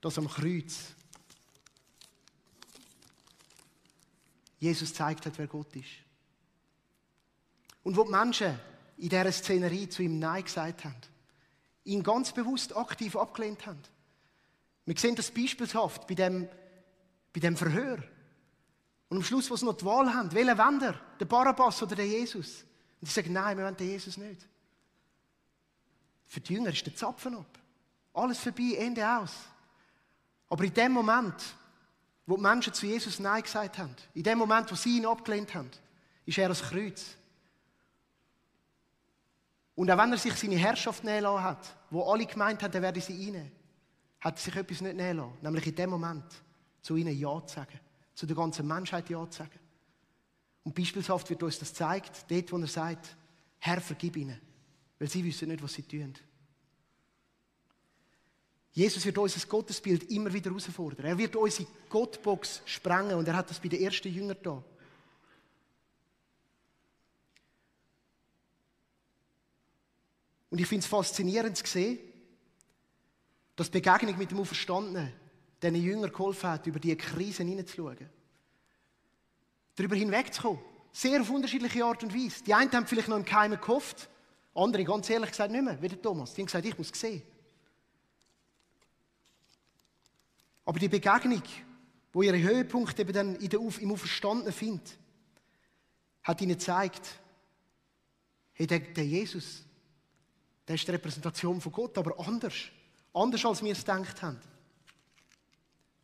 dass 0.00 0.18
am 0.18 0.28
Kreuz 0.28 0.94
Jesus 4.58 4.92
zeigt 4.92 5.24
hat, 5.26 5.38
wer 5.38 5.46
Gott 5.46 5.74
ist. 5.74 5.88
Und 7.82 7.96
wo 7.96 8.04
die 8.04 8.10
Menschen 8.10 8.58
in 8.98 9.08
dieser 9.08 9.32
Szenerie 9.32 9.88
zu 9.88 10.02
ihm 10.02 10.18
Nein 10.18 10.44
gesagt 10.44 10.84
haben, 10.84 10.96
ihn 11.90 12.02
ganz 12.02 12.32
bewusst 12.32 12.76
aktiv 12.76 13.16
abgelehnt 13.16 13.66
haben. 13.66 13.82
Wir 14.86 14.96
sehen 14.96 15.16
das 15.16 15.30
beispielhaft 15.30 16.06
bei 16.06 16.14
dem, 16.14 16.48
bei 17.32 17.40
dem 17.40 17.56
Verhör. 17.56 17.98
Und 19.08 19.18
am 19.18 19.22
Schluss, 19.24 19.50
wo 19.50 19.56
sie 19.56 19.64
noch 19.64 19.76
die 19.76 19.84
Wahl 19.84 20.12
haben, 20.12 20.32
welchen 20.32 20.56
wollen 20.56 21.00
Der 21.18 21.24
Barabbas 21.24 21.82
oder 21.82 21.96
der 21.96 22.06
Jesus? 22.06 22.64
Und 23.00 23.08
sie 23.08 23.14
sagen, 23.14 23.32
nein, 23.32 23.56
wir 23.56 23.64
wollen 23.64 23.76
den 23.76 23.88
Jesus 23.88 24.16
nicht. 24.16 24.46
Für 26.26 26.40
die 26.40 26.54
Jünger 26.54 26.70
ist 26.70 26.86
der 26.86 26.94
Zapfen 26.94 27.36
ab. 27.36 27.58
Alles 28.14 28.38
vorbei, 28.38 28.76
Ende 28.78 29.08
aus. 29.08 29.32
Aber 30.48 30.64
in 30.64 30.74
dem 30.74 30.92
Moment, 30.92 31.34
wo 32.26 32.36
die 32.36 32.42
Menschen 32.42 32.72
zu 32.72 32.86
Jesus 32.86 33.18
Nein 33.18 33.42
gesagt 33.42 33.78
haben, 33.78 33.96
in 34.14 34.22
dem 34.22 34.38
Moment, 34.38 34.70
wo 34.70 34.76
sie 34.76 34.98
ihn 34.98 35.06
abgelehnt 35.06 35.54
haben, 35.54 35.70
ist 36.24 36.38
er 36.38 36.48
das 36.48 36.62
Kreuz. 36.62 37.16
Und 39.74 39.90
auch 39.90 39.98
wenn 39.98 40.12
er 40.12 40.18
sich 40.18 40.34
seine 40.34 40.56
Herrschaft 40.56 41.02
nehmen 41.02 41.42
hat, 41.42 41.74
wo 41.90 42.02
alle 42.04 42.26
gemeint 42.26 42.62
haben, 42.62 42.72
er 42.72 42.82
werde 42.82 43.00
sie 43.00 43.14
einnehmen, 43.26 43.52
hat 44.20 44.38
sich 44.38 44.54
etwas 44.54 44.80
nicht 44.80 44.96
nehmen 44.96 45.18
lassen. 45.18 45.38
Nämlich 45.42 45.66
in 45.66 45.74
dem 45.74 45.90
Moment 45.90 46.24
zu 46.82 46.96
ihnen 46.96 47.16
Ja 47.18 47.44
zu 47.46 47.56
sagen. 47.56 47.80
Zu 48.14 48.26
der 48.26 48.36
ganzen 48.36 48.66
Menschheit 48.66 49.08
Ja 49.10 49.28
zu 49.28 49.38
sagen. 49.38 49.58
Und 50.62 50.74
beispielshaft 50.74 51.28
wird 51.30 51.42
uns 51.42 51.58
das 51.58 51.70
gezeigt, 51.70 52.24
dort, 52.28 52.52
wo 52.52 52.58
er 52.58 52.66
sagt, 52.66 53.16
Herr, 53.58 53.80
vergib 53.80 54.16
ihnen. 54.16 54.40
Weil 54.98 55.08
sie 55.08 55.24
wissen 55.24 55.48
nicht, 55.48 55.62
was 55.62 55.74
sie 55.74 55.82
tun. 55.82 56.14
Jesus 58.72 59.04
wird 59.04 59.18
unser 59.18 59.44
Gottesbild 59.46 60.10
immer 60.10 60.32
wieder 60.32 60.50
herausfordern. 60.50 61.06
Er 61.06 61.18
wird 61.18 61.34
unsere 61.34 61.68
Gottbox 61.88 62.62
sprengen 62.66 63.16
und 63.16 63.26
er 63.26 63.36
hat 63.36 63.50
das 63.50 63.58
bei 63.58 63.68
den 63.68 63.82
ersten 63.82 64.12
Jüngern 64.12 64.36
da. 64.42 64.62
Und 70.50 70.60
ich 70.60 70.66
finde 70.66 70.84
es 70.84 70.90
faszinierend 70.90 71.56
zu 71.56 71.66
sehen, 71.66 71.98
dass 73.56 73.70
die 73.70 73.80
Begegnung 73.80 74.18
mit 74.18 74.30
dem 74.30 74.40
Auferstandenen 74.40 75.12
diesen 75.62 75.76
Jüngern 75.76 76.10
geholfen 76.10 76.50
hat, 76.50 76.66
über 76.66 76.80
diese 76.80 76.96
Krisen 76.96 77.46
hineinzuschauen. 77.46 78.08
Darüber 79.76 79.96
hinwegzukommen. 79.96 80.60
Sehr 80.92 81.20
auf 81.20 81.30
unterschiedliche 81.30 81.84
Art 81.84 82.02
und 82.02 82.14
Weise. 82.14 82.42
Die 82.42 82.54
einen 82.54 82.72
haben 82.72 82.86
vielleicht 82.86 83.08
noch 83.08 83.16
im 83.16 83.24
Keimen 83.24 83.60
gehofft, 83.60 84.08
andere 84.54 84.84
ganz 84.84 85.08
ehrlich 85.08 85.30
gesagt 85.30 85.52
nicht 85.52 85.62
mehr, 85.62 85.80
wie 85.80 85.88
der 85.88 86.02
Thomas. 86.02 86.34
Die 86.34 86.42
haben 86.42 86.46
gesagt, 86.46 86.66
ich 86.66 86.76
muss 86.76 86.88
sehen. 86.88 87.22
Aber 90.64 90.78
die 90.78 90.88
Begegnung, 90.88 91.42
wo 92.12 92.22
ihre 92.22 92.40
Höhepunkt 92.40 92.98
eben 92.98 93.12
dann 93.12 93.36
in 93.36 93.48
der, 93.48 93.60
im 93.60 93.92
Auferstandenen 93.92 94.52
findet, 94.52 94.98
hat 96.22 96.40
ihnen 96.40 96.52
gezeigt, 96.52 97.20
hey, 98.52 98.66
der, 98.66 98.80
der 98.80 99.06
Jesus, 99.06 99.64
der 100.70 100.76
ist 100.76 100.86
die 100.86 100.92
Repräsentation 100.92 101.60
von 101.60 101.72
Gott, 101.72 101.98
aber 101.98 102.16
anders. 102.24 102.54
Anders, 103.12 103.44
als 103.44 103.60
wir 103.60 103.72
es 103.72 103.80
gedacht 103.80 104.22
haben. 104.22 104.38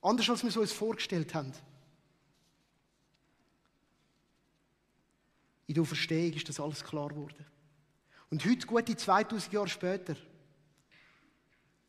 Anders, 0.02 0.29
als 0.29 0.42
wir 0.42 0.48
es 0.48 0.57
uns 0.57 0.72
vorgestellt 0.72 1.33
haben. 1.37 1.52
In 5.68 5.74
der 5.74 5.83
Auferstehung 5.83 6.33
ist 6.33 6.48
das 6.48 6.59
alles 6.59 6.83
klar 6.83 7.11
geworden. 7.11 7.46
Und 8.29 8.44
heute, 8.44 8.66
gute 8.66 8.96
2000 8.96 9.52
Jahre 9.52 9.68
später, 9.68 10.16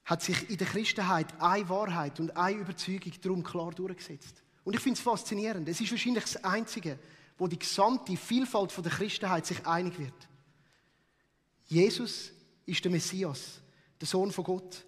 hat 0.05 0.21
sich 0.21 0.47
in 0.47 0.57
der 0.57 0.67
Christenheit 0.67 1.33
eine 1.41 1.67
Wahrheit 1.69 2.19
und 2.19 2.37
eine 2.37 2.59
Überzeugung 2.59 3.13
darum 3.23 3.43
klar 3.43 3.71
durchgesetzt. 3.71 4.43
Und 4.63 4.75
ich 4.75 4.81
finde 4.81 4.97
es 4.97 5.03
faszinierend. 5.03 5.67
Es 5.67 5.81
ist 5.81 5.89
wahrscheinlich 5.89 6.25
das 6.25 6.43
Einzige, 6.43 6.99
wo 7.39 7.47
die 7.47 7.57
gesamte 7.57 8.15
Vielfalt 8.15 8.71
der 8.77 8.91
Christenheit 8.91 9.47
sich 9.47 9.65
einig 9.65 9.97
wird. 9.97 10.27
Jesus 11.65 12.37
ist 12.67 12.84
der 12.84 12.91
Messias, 12.91 13.60
der 13.99 14.08
Sohn 14.08 14.32
von 14.32 14.43
Gott, 14.43 14.86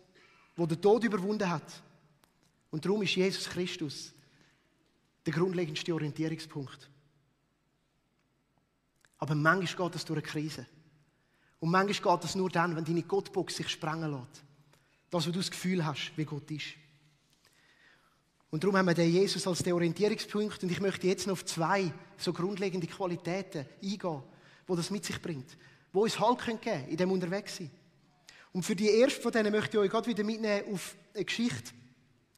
der 0.56 0.68
den 0.68 0.82
Tod 0.82 1.04
überwunden 1.04 1.50
hat. 1.50 1.82
Und 2.70 2.86
darum 2.86 3.02
ist 3.02 3.16
Jesus 3.16 3.50
Christus 3.50 4.14
der 5.26 5.34
grundlegendste 5.34 5.94
Orientierungspunkt. 5.94 6.90
Aber 9.18 9.36
manchmal 9.36 9.88
geht 9.88 9.96
das 9.96 10.06
durch 10.06 10.20
eine 10.20 10.28
Krise. 10.28 10.66
Und 11.60 11.72
manchmal 11.72 12.16
geht 12.16 12.24
das 12.24 12.36
nur 12.36 12.50
dann, 12.50 12.76
wenn 12.76 12.86
deine 12.86 13.04
Gottbox 13.04 13.58
sich 13.58 13.70
sprengen 13.70 14.12
lässt. 14.12 14.44
Das, 15.10 15.28
wo 15.28 15.32
du 15.32 15.40
das 15.40 15.52
Gefühl 15.52 15.86
hast, 15.86 16.12
wie 16.16 16.26
Gott 16.26 16.50
ist. 16.52 16.68
Und 18.52 18.64
darum 18.64 18.78
haben 18.78 18.88
wir 18.88 18.94
den 18.94 19.12
Jesus 19.12 19.46
als 19.46 19.64
den 19.64 19.74
Orientierungspunkt. 19.74 20.64
Und 20.64 20.72
ich 20.72 20.80
möchte 20.80 21.08
jetzt 21.08 21.28
noch 21.28 21.34
auf 21.34 21.46
zwei 21.46 21.92
so 22.18 22.34
grundlegende 22.34 22.88
Qualitäten 22.88 23.66
eingehen, 23.82 24.24
wo 24.68 24.76
das 24.76 24.90
mit 24.90 25.06
sich 25.06 25.22
bringt. 25.22 25.58
Wo 25.92 26.04
uns 26.04 26.20
Halt 26.20 26.44
geben 26.46 26.62
können 26.62 26.88
in 26.88 26.98
dem 26.98 27.12
Unterwegssein. 27.12 27.72
Und 28.52 28.64
für 28.64 28.76
die 28.76 28.90
erste 28.90 29.22
von 29.22 29.32
denen 29.32 29.52
möchte 29.52 29.78
ich 29.78 29.84
euch 29.84 29.92
gerade 29.92 30.08
wieder 30.08 30.24
mitnehmen 30.24 30.74
auf 30.74 30.96
eine 31.14 31.26
Geschichte, 31.26 31.72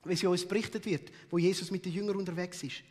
wie 0.03 0.15
sie 0.15 0.27
uns 0.27 0.47
berichtet 0.47 0.85
wird, 0.85 1.11
wo 1.29 1.37
Jesus 1.37 1.71
mit 1.71 1.85
den 1.85 1.93
Jüngern 1.93 2.17
unterwegs 2.17 2.63
ist. 2.63 2.83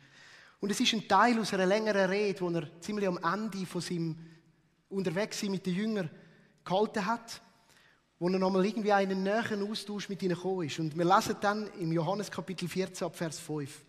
Und 0.61 0.71
es 0.71 0.81
ist 0.81 0.93
ein 0.93 1.09
Teil 1.09 1.39
aus 1.39 1.53
einer 1.55 1.67
längeren 1.67 2.09
Rede, 2.11 2.41
wo 2.41 2.51
er 2.51 2.69
ziemlich 2.81 3.09
am 3.09 3.19
Ende 3.19 3.67
von 3.67 3.81
seinem 3.81 4.17
Unterwegssein 4.89 5.51
mit 5.51 5.67
den 5.67 5.75
Jüngern 5.75 6.11
gehalten 6.65 7.05
hat 7.07 7.43
wo 8.21 8.29
er 8.29 8.39
nochmal 8.39 8.67
irgendwie 8.67 8.93
einen 8.93 9.23
näheren 9.23 9.69
Austausch 9.69 10.11
mit 10.11 10.23
ihnen 10.23 10.35
gekommen 10.35 10.67
ist. 10.67 10.79
Und 10.79 10.97
wir 10.97 11.07
lesen 11.07 11.37
dann 11.41 11.67
im 11.79 11.91
Johannes 11.91 12.31
Kapitel 12.31 12.69
14 12.69 13.07
ab 13.07 13.17
Vers 13.17 13.39
5. 13.39 13.83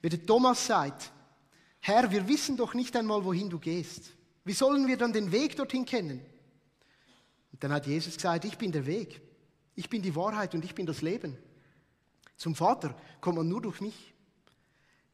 Wie 0.00 0.08
der 0.08 0.24
Thomas 0.24 0.64
sagt, 0.64 1.10
Herr, 1.80 2.08
wir 2.10 2.26
wissen 2.28 2.56
doch 2.56 2.74
nicht 2.74 2.96
einmal, 2.96 3.24
wohin 3.24 3.50
du 3.50 3.58
gehst. 3.58 4.12
Wie 4.44 4.52
sollen 4.52 4.86
wir 4.86 4.96
dann 4.96 5.12
den 5.12 5.32
Weg 5.32 5.56
dorthin 5.56 5.84
kennen? 5.84 6.20
Und 7.52 7.62
dann 7.62 7.72
hat 7.72 7.86
Jesus 7.86 8.14
gesagt, 8.14 8.44
ich 8.44 8.58
bin 8.58 8.72
der 8.72 8.84
Weg, 8.86 9.20
ich 9.74 9.88
bin 9.88 10.02
die 10.02 10.14
Wahrheit 10.14 10.54
und 10.54 10.64
ich 10.64 10.74
bin 10.74 10.86
das 10.86 11.02
Leben. 11.02 11.36
Zum 12.36 12.54
Vater 12.54 12.94
kommt 13.20 13.36
man 13.36 13.48
nur 13.48 13.62
durch 13.62 13.80
mich. 13.80 14.12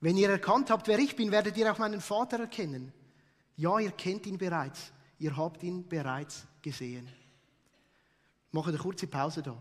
Wenn 0.00 0.16
ihr 0.16 0.30
erkannt 0.30 0.70
habt, 0.70 0.88
wer 0.88 0.98
ich 0.98 1.14
bin, 1.14 1.30
werdet 1.30 1.56
ihr 1.56 1.70
auch 1.70 1.78
meinen 1.78 2.00
Vater 2.00 2.40
erkennen. 2.40 2.92
Ja, 3.56 3.78
ihr 3.78 3.90
kennt 3.92 4.26
ihn 4.26 4.38
bereits. 4.38 4.92
ihr 5.20 5.36
habt 5.36 5.62
ihn 5.62 5.86
bereits 5.86 6.46
gesehen. 6.62 7.06
Ich 8.48 8.52
mache 8.52 8.70
eine 8.70 8.78
kurze 8.78 9.06
Pause 9.06 9.42
da. 9.42 9.56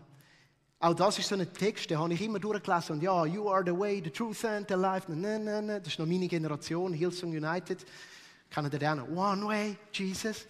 Auch 0.79 0.93
das 0.93 1.19
ist 1.19 1.27
so 1.27 1.36
ein 1.36 1.53
Text, 1.53 1.89
den 1.89 1.99
habe 1.99 2.13
ich 2.13 2.21
immer 2.21 2.39
durchgelesen. 2.39 2.95
Und 2.95 3.03
ja, 3.03 3.25
you 3.25 3.49
are 3.49 3.63
the 3.65 3.77
way, 3.77 4.01
the 4.01 4.10
truth 4.10 4.45
and 4.45 4.67
the 4.69 4.75
life. 4.75 5.12
Nein, 5.12 5.43
nein, 5.43 5.65
nein. 5.65 5.84
Das 5.84 5.91
ist 5.91 5.99
noch 5.99 6.05
meine 6.05 6.27
Generation, 6.29 6.93
Hillsong 6.93 7.32
United. 7.32 7.86
Den? 8.55 9.01
One 9.15 9.45
way, 9.45 9.77
Jesus. 9.93 10.45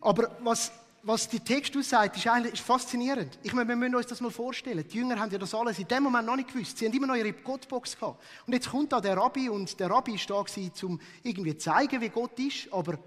Aber 0.00 0.36
was, 0.40 0.72
was 1.02 1.28
die 1.28 1.40
Text 1.40 1.76
aussagt, 1.76 2.16
ist 2.16 2.26
eigentlich 2.26 2.54
ist 2.54 2.62
faszinierend. 2.62 3.38
Ich 3.42 3.52
meine, 3.52 3.68
wir 3.68 3.76
müssen 3.76 3.94
uns 3.94 4.06
das 4.06 4.20
mal 4.20 4.30
vorstellen. 4.30 4.86
Die 4.86 4.98
Jünger 4.98 5.18
haben 5.18 5.30
ja 5.30 5.38
das 5.38 5.54
alles 5.54 5.78
in 5.78 5.88
dem 5.88 6.02
Moment 6.02 6.26
noch 6.26 6.36
nicht 6.36 6.52
gewusst. 6.52 6.76
Sie 6.76 6.86
haben 6.86 6.92
immer 6.92 7.06
noch 7.06 7.14
ihre 7.14 7.32
Gottbox 7.32 7.98
gehabt. 7.98 8.22
Und 8.46 8.52
jetzt 8.52 8.70
kommt 8.70 8.92
da 8.92 9.00
der 9.00 9.16
Rabbi 9.16 9.48
und 9.48 9.78
der 9.78 9.90
Rabbi 9.90 10.14
ist 10.14 10.28
da 10.28 10.44
um 10.82 11.00
irgendwie 11.22 11.56
zu 11.56 11.70
zeigen, 11.70 12.00
wie 12.00 12.08
Gott 12.08 12.38
ist. 12.38 12.72
Aber 12.72 12.98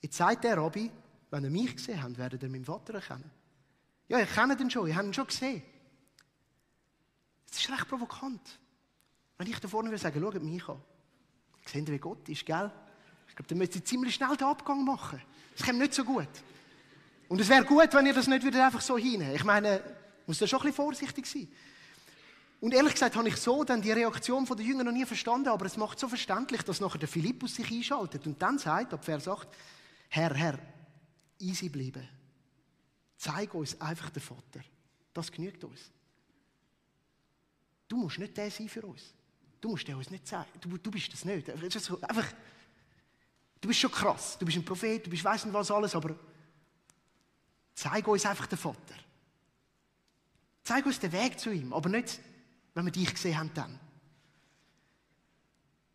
jetzt 0.00 0.16
sagt 0.16 0.44
der 0.44 0.56
Rabbi, 0.56 0.90
wenn 1.30 1.44
ihr 1.44 1.50
mich 1.50 1.76
gesehen 1.76 2.02
habt, 2.02 2.16
werdet 2.18 2.42
ihr 2.42 2.48
meinen 2.48 2.64
Vater 2.64 2.94
erkennen. 2.94 3.30
Ja, 4.08 4.18
ihr 4.18 4.26
kennt 4.26 4.60
ihn 4.60 4.70
schon, 4.70 4.88
ihr 4.88 4.96
habt 4.96 5.06
ihn 5.06 5.14
schon 5.14 5.26
gesehen. 5.26 5.62
Das 7.46 7.58
ist 7.58 7.70
recht 7.70 7.88
provokant. 7.88 8.58
Wenn 9.38 9.46
ich 9.46 9.58
da 9.58 9.68
vorne 9.68 9.90
würde 9.90 9.98
sagen, 9.98 10.20
schaut 10.20 10.42
mich 10.42 10.68
an. 10.68 10.80
Seht 11.66 11.88
ihr, 11.88 11.94
wie 11.94 11.98
Gott 11.98 12.28
ist, 12.28 12.44
gell? 12.44 12.70
Ich 13.34 13.36
glaube, 13.36 13.48
dann 13.48 13.58
müsst 13.58 13.74
ihr 13.74 13.84
ziemlich 13.84 14.14
schnell 14.14 14.36
den 14.36 14.46
Abgang 14.46 14.84
machen. 14.84 15.20
Das 15.56 15.66
kommt 15.66 15.80
nicht 15.80 15.92
so 15.92 16.04
gut. 16.04 16.28
Und 17.28 17.40
es 17.40 17.48
wäre 17.48 17.64
gut, 17.64 17.92
wenn 17.92 18.06
ihr 18.06 18.14
das 18.14 18.28
nicht 18.28 18.46
wieder 18.46 18.64
einfach 18.64 18.80
so 18.80 18.96
hinein. 18.96 19.34
Ich 19.34 19.42
meine, 19.42 19.82
muss 20.24 20.38
da 20.38 20.46
schon 20.46 20.60
ein 20.60 20.66
bisschen 20.66 20.76
vorsichtig 20.76 21.26
sein. 21.26 21.48
Und 22.60 22.74
ehrlich 22.74 22.92
gesagt 22.92 23.16
habe 23.16 23.28
ich 23.28 23.36
so 23.36 23.64
dann 23.64 23.82
die 23.82 23.90
Reaktion 23.90 24.44
der 24.44 24.64
Jünger 24.64 24.84
noch 24.84 24.92
nie 24.92 25.04
verstanden, 25.04 25.48
aber 25.48 25.66
es 25.66 25.76
macht 25.76 25.98
so 25.98 26.06
verständlich, 26.06 26.62
dass 26.62 26.78
nachher 26.78 26.98
der 26.98 27.08
Philippus 27.08 27.56
sich 27.56 27.68
einschaltet 27.72 28.24
und 28.24 28.40
dann 28.40 28.56
sagt, 28.56 28.94
ab 28.94 29.04
Vers 29.04 29.26
8, 29.26 29.48
Herr, 30.10 30.32
Herr, 30.32 30.60
easy 31.40 31.68
bleiben. 31.68 32.08
Zeig 33.16 33.52
uns 33.52 33.80
einfach 33.80 34.10
den 34.10 34.22
Vater. 34.22 34.60
Das 35.12 35.32
genügt 35.32 35.64
uns. 35.64 35.90
Du 37.88 37.96
musst 37.96 38.20
nicht 38.20 38.36
der 38.36 38.48
sein 38.48 38.68
für 38.68 38.82
uns. 38.82 39.12
Du 39.60 39.70
musst 39.70 39.88
der 39.88 39.96
uns 39.96 40.10
nicht 40.10 40.28
zeigen. 40.28 40.46
Du, 40.60 40.78
du 40.78 40.90
bist 40.92 41.12
das 41.12 41.24
nicht. 41.24 41.50
Einfach, 41.50 42.26
du 43.64 43.68
bist 43.68 43.80
schon 43.80 43.90
krass. 43.90 44.36
Du 44.38 44.44
bist 44.44 44.58
ein 44.58 44.64
Prophet, 44.64 45.06
du 45.06 45.10
bist 45.10 45.24
weiss 45.24 45.42
nicht 45.44 45.54
was 45.54 45.70
alles, 45.70 45.94
aber 45.94 46.14
zeig 47.74 48.06
uns 48.06 48.26
einfach 48.26 48.46
den 48.46 48.58
Vater. 48.58 48.94
Zeig 50.62 50.84
uns 50.84 51.00
den 51.00 51.12
Weg 51.12 51.40
zu 51.40 51.50
ihm, 51.50 51.72
aber 51.72 51.88
nicht, 51.88 52.20
wenn 52.74 52.84
wir 52.84 52.92
dich 52.92 53.10
gesehen 53.10 53.38
haben 53.38 53.50
dann. 53.54 53.80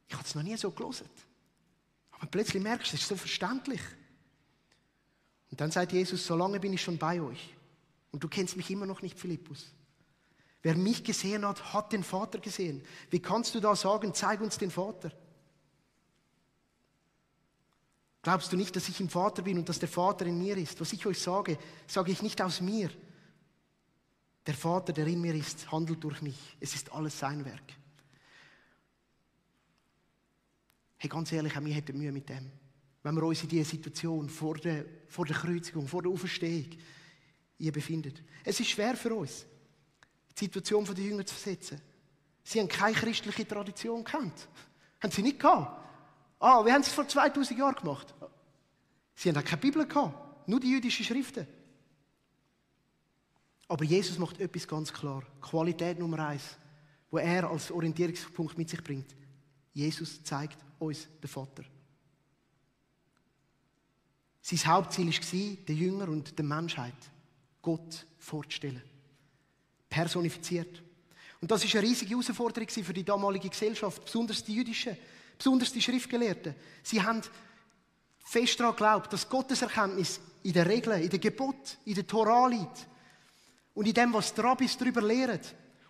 Ich 0.08 0.16
habe 0.16 0.26
es 0.26 0.34
noch 0.34 0.42
nie 0.42 0.58
so 0.58 0.72
gelesen. 0.72 1.08
Aber 2.12 2.26
plötzlich 2.26 2.62
merkst 2.62 2.92
du, 2.92 2.96
es 2.96 3.04
ist 3.04 3.08
so 3.08 3.16
verständlich. 3.16 3.82
Und 5.52 5.62
dann 5.62 5.70
sagt 5.70 5.92
Jesus, 5.92 6.26
solange 6.26 6.60
bin 6.60 6.74
ich 6.74 6.82
schon 6.82 6.98
bei 6.98 7.22
euch. 7.22 7.56
Und 8.12 8.24
du 8.24 8.28
kennst 8.28 8.58
mich 8.58 8.72
immer 8.72 8.88
noch 8.88 9.04
nicht, 9.04 9.20
Philippus. 9.20 9.72
Wer 10.64 10.76
mich 10.76 11.04
gesehen 11.04 11.46
hat, 11.46 11.72
hat 11.72 11.94
den 11.94 12.04
Vater 12.04 12.40
gesehen. 12.40 12.84
Wie 13.12 13.22
kannst 13.22 13.54
du 13.54 13.60
da 13.60 13.76
sagen, 13.76 14.16
zeig 14.16 14.42
uns 14.42 14.58
den 14.58 14.72
Vater? 14.72 15.12
Glaubst 18.22 18.52
du 18.52 18.58
nicht, 18.58 18.76
dass 18.76 18.90
ich 18.90 19.00
im 19.00 19.10
Vater 19.10 19.42
bin 19.42 19.58
und 19.58 19.70
dass 19.70 19.80
der 19.80 19.90
Vater 19.90 20.26
in 20.26 20.38
mir 20.38 20.58
ist? 20.58 20.80
Was 20.82 20.94
ich 20.94 21.06
euch 21.06 21.20
sage, 21.20 21.58
sage 21.88 22.12
ich 22.12 22.22
nicht 22.22 22.42
aus 22.42 22.62
mir. 22.62 22.90
Der 24.46 24.54
Vater, 24.54 24.94
der 24.94 25.08
in 25.08 25.22
mir 25.22 25.36
ist, 25.36 25.72
handelt 25.72 26.04
durch 26.04 26.22
mich. 26.22 26.58
Es 26.60 26.76
ist 26.76 26.92
alles 26.92 27.18
sein 27.18 27.46
Werk. 27.46 27.74
Hey, 30.98 31.10
ganz 31.10 31.32
ehrlich, 31.32 31.56
auch 31.56 31.62
mir 31.62 31.74
hätte 31.74 31.94
Mühe 31.94 32.12
mit 32.12 32.28
dem 32.28 32.52
wenn 33.04 33.16
wir 33.16 33.24
uns 33.24 33.44
in 33.44 33.50
diese 33.50 33.70
Situation 33.70 34.30
vor 34.30 34.56
der, 34.56 34.86
vor 35.08 35.26
der 35.26 35.36
Kreuzigung, 35.36 35.88
vor 35.88 36.02
der 36.02 36.12
Auferstehung 36.12 36.68
hier 37.58 37.72
befinden. 37.72 38.14
Es 38.44 38.60
ist 38.60 38.70
schwer 38.70 38.96
für 38.96 39.14
uns, 39.14 39.46
die 40.38 40.46
Situation 40.46 40.86
der 40.86 40.96
Jünger 40.96 41.26
zu 41.26 41.36
versetzen. 41.36 41.82
Sie 42.44 42.60
haben 42.60 42.68
keine 42.68 42.96
christliche 42.96 43.48
Tradition 43.48 44.04
gekannt. 44.04 44.48
Haben 45.02 45.12
sie 45.12 45.22
nicht 45.22 45.40
gehabt. 45.40 45.79
Ah, 46.40 46.64
wir 46.64 46.74
haben 46.74 46.82
es 46.82 46.90
vor 46.90 47.08
2000 47.08 47.60
Jahren 47.60 47.76
gemacht. 47.76 48.14
Sie 49.16 49.30
haben 49.30 49.44
keine 49.44 49.62
Bibel 49.62 49.86
gehabt, 49.86 50.48
nur 50.48 50.60
die 50.60 50.72
jüdischen 50.72 51.06
Schriften. 51.06 51.46
Aber 53.68 53.84
Jesus 53.84 54.18
macht 54.18 54.40
etwas 54.40 54.68
ganz 54.68 54.92
klar. 54.92 55.24
Qualität 55.42 56.00
Nummer 56.00 56.28
eins, 56.28 56.58
wo 57.12 57.18
er 57.18 57.50
als 57.50 57.72
Orientierungspunkt 57.72 58.58
mit 58.58 58.70
sich 58.70 58.84
bringt. 58.84 59.16
Jesus 59.74 60.24
zeigt 60.24 60.58
uns 60.80 61.08
den 61.22 61.28
Vater. 61.28 61.64
Sein 64.42 64.74
Hauptziel 64.74 65.08
war, 65.08 65.66
den 65.66 65.78
Jünger 65.78 66.08
und 66.10 66.38
der 66.38 66.46
Menschheit 66.46 66.96
Gott 67.62 68.08
vorzustellen. 68.18 68.82
Personifiziert. 69.90 70.82
Und 71.42 71.52
das 71.52 71.64
ist 71.64 71.76
eine 71.76 71.84
riesige 71.84 72.12
Herausforderung 72.12 72.70
für 72.70 72.94
die 72.94 73.04
damalige 73.04 73.50
Gesellschaft, 73.50 74.04
besonders 74.06 74.44
die 74.44 74.56
jüdischen, 74.56 74.98
besonders 75.40 75.72
die 75.72 75.82
Schriftgelehrten. 75.82 76.54
Sie 76.84 77.02
haben 77.02 77.22
fest 78.24 78.60
daran 78.60 78.74
geglaubt, 78.74 79.12
dass 79.12 79.28
Gottes 79.28 79.64
Erkenntnis 79.64 80.20
in 80.44 80.54
den 80.54 80.68
Regeln, 80.68 81.02
in 81.02 81.10
den 81.10 81.20
Geboten, 81.20 81.78
in 81.86 81.96
der 81.96 82.06
Torah 82.06 82.48
liegt. 82.48 82.88
Und 83.74 83.88
in 83.88 83.94
dem, 83.94 84.14
was 84.14 84.34
die 84.34 84.42
Rabbis 84.42 84.78
darüber 84.78 85.02
lehren. 85.02 85.40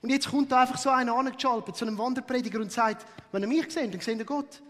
Und 0.01 0.11
jetzt 0.11 0.29
kommt 0.29 0.51
da 0.51 0.61
einfach 0.61 0.77
so 0.77 0.89
einer 0.89 1.13
angeschaltet, 1.15 1.75
zu 1.75 1.85
einem 1.85 1.97
Wanderprediger 1.97 2.59
und 2.59 2.71
sagt, 2.71 3.05
wenn 3.31 3.41
ihr 3.41 3.47
mich 3.47 3.71
seht, 3.71 3.93
dann 3.93 3.99
seht 3.99 4.19
ihr 4.19 4.25
Gott. 4.25 4.61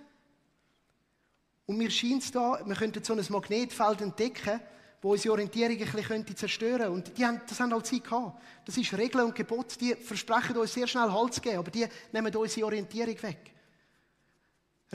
Und 1.65 1.77
mir 1.77 1.91
scheint 1.91 2.23
es 2.23 2.31
da, 2.31 2.59
wir 2.65 2.75
könnten 2.75 3.03
so 3.03 3.13
ein 3.13 3.23
Magnetfeld 3.29 4.01
entdecken, 4.01 4.59
wo 5.01 5.11
unsere 5.11 5.33
Orientierung 5.33 5.77
ein 5.77 6.23
bisschen 6.23 6.37
zerstören 6.37 6.77
könnte. 6.79 6.91
Und 6.91 7.17
die 7.17 7.25
haben, 7.25 7.41
das 7.47 7.59
haben 7.59 7.71
halt 7.71 7.85
sie 7.85 7.99
gehabt. 7.99 8.41
Das 8.65 8.77
ist 8.77 8.97
Regeln 8.97 9.25
und 9.25 9.35
Gebot, 9.35 9.79
die 9.79 9.93
versprechen 9.95 10.57
uns 10.57 10.73
sehr 10.73 10.87
schnell 10.87 11.11
Halt 11.11 11.33
zu 11.33 11.41
geben, 11.41 11.59
aber 11.59 11.69
die 11.69 11.85
nehmen 12.11 12.35
unsere 12.35 12.65
Orientierung 12.65 13.21
weg. 13.21 13.53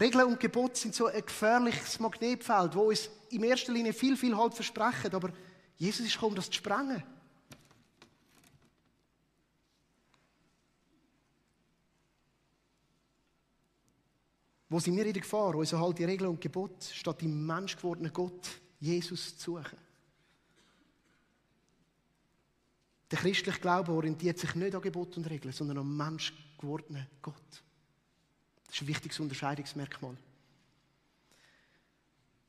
Regeln 0.01 0.27
und 0.27 0.41
Gebot 0.41 0.77
sind 0.77 0.95
so 0.95 1.07
ein 1.07 1.25
gefährliches 1.25 2.01
Magnetfeld, 2.01 2.75
wo 2.75 2.89
uns 2.89 3.09
in 3.31 3.45
erster 3.45 3.73
Linie 3.73 3.93
viel, 3.93 4.17
viel 4.17 4.37
Halt 4.37 4.55
versprechen, 4.55 5.15
aber 5.15 5.33
Jesus 5.77 6.07
ist 6.07 6.15
gekommen, 6.15 6.37
das 6.37 6.47
zu 6.47 6.55
sprengen. 6.55 7.03
Wo 14.69 14.81
sind 14.81 14.97
wir 14.97 15.07
in 15.07 15.13
der 15.13 15.23
Gefahr, 15.23 15.55
unsere 15.55 15.81
halt 15.81 15.99
die 15.99 16.05
Regeln 16.05 16.31
und 16.31 16.41
Gebot 16.41 16.83
statt 16.83 17.23
im 17.23 17.47
menschgewordenen 17.47 18.13
Gott 18.13 18.49
Jesus 18.81 19.39
zu 19.39 19.59
suchen? 19.59 19.79
Der 23.09 23.19
christliche 23.19 23.61
Glaube 23.61 23.93
orientiert 23.93 24.41
sich 24.41 24.53
nicht 24.57 24.75
an 24.75 24.83
Gebot 24.83 25.17
und 25.17 25.31
Regeln, 25.31 25.53
sondern 25.53 25.79
am 25.79 25.97
menschgewordenen 25.97 27.07
Gott. 27.23 27.63
Das 28.75 28.81
ist 28.81 28.89
ein 28.89 28.89
wichtiges 28.89 29.21
Unterscheidungsmerkmal. 29.21 30.17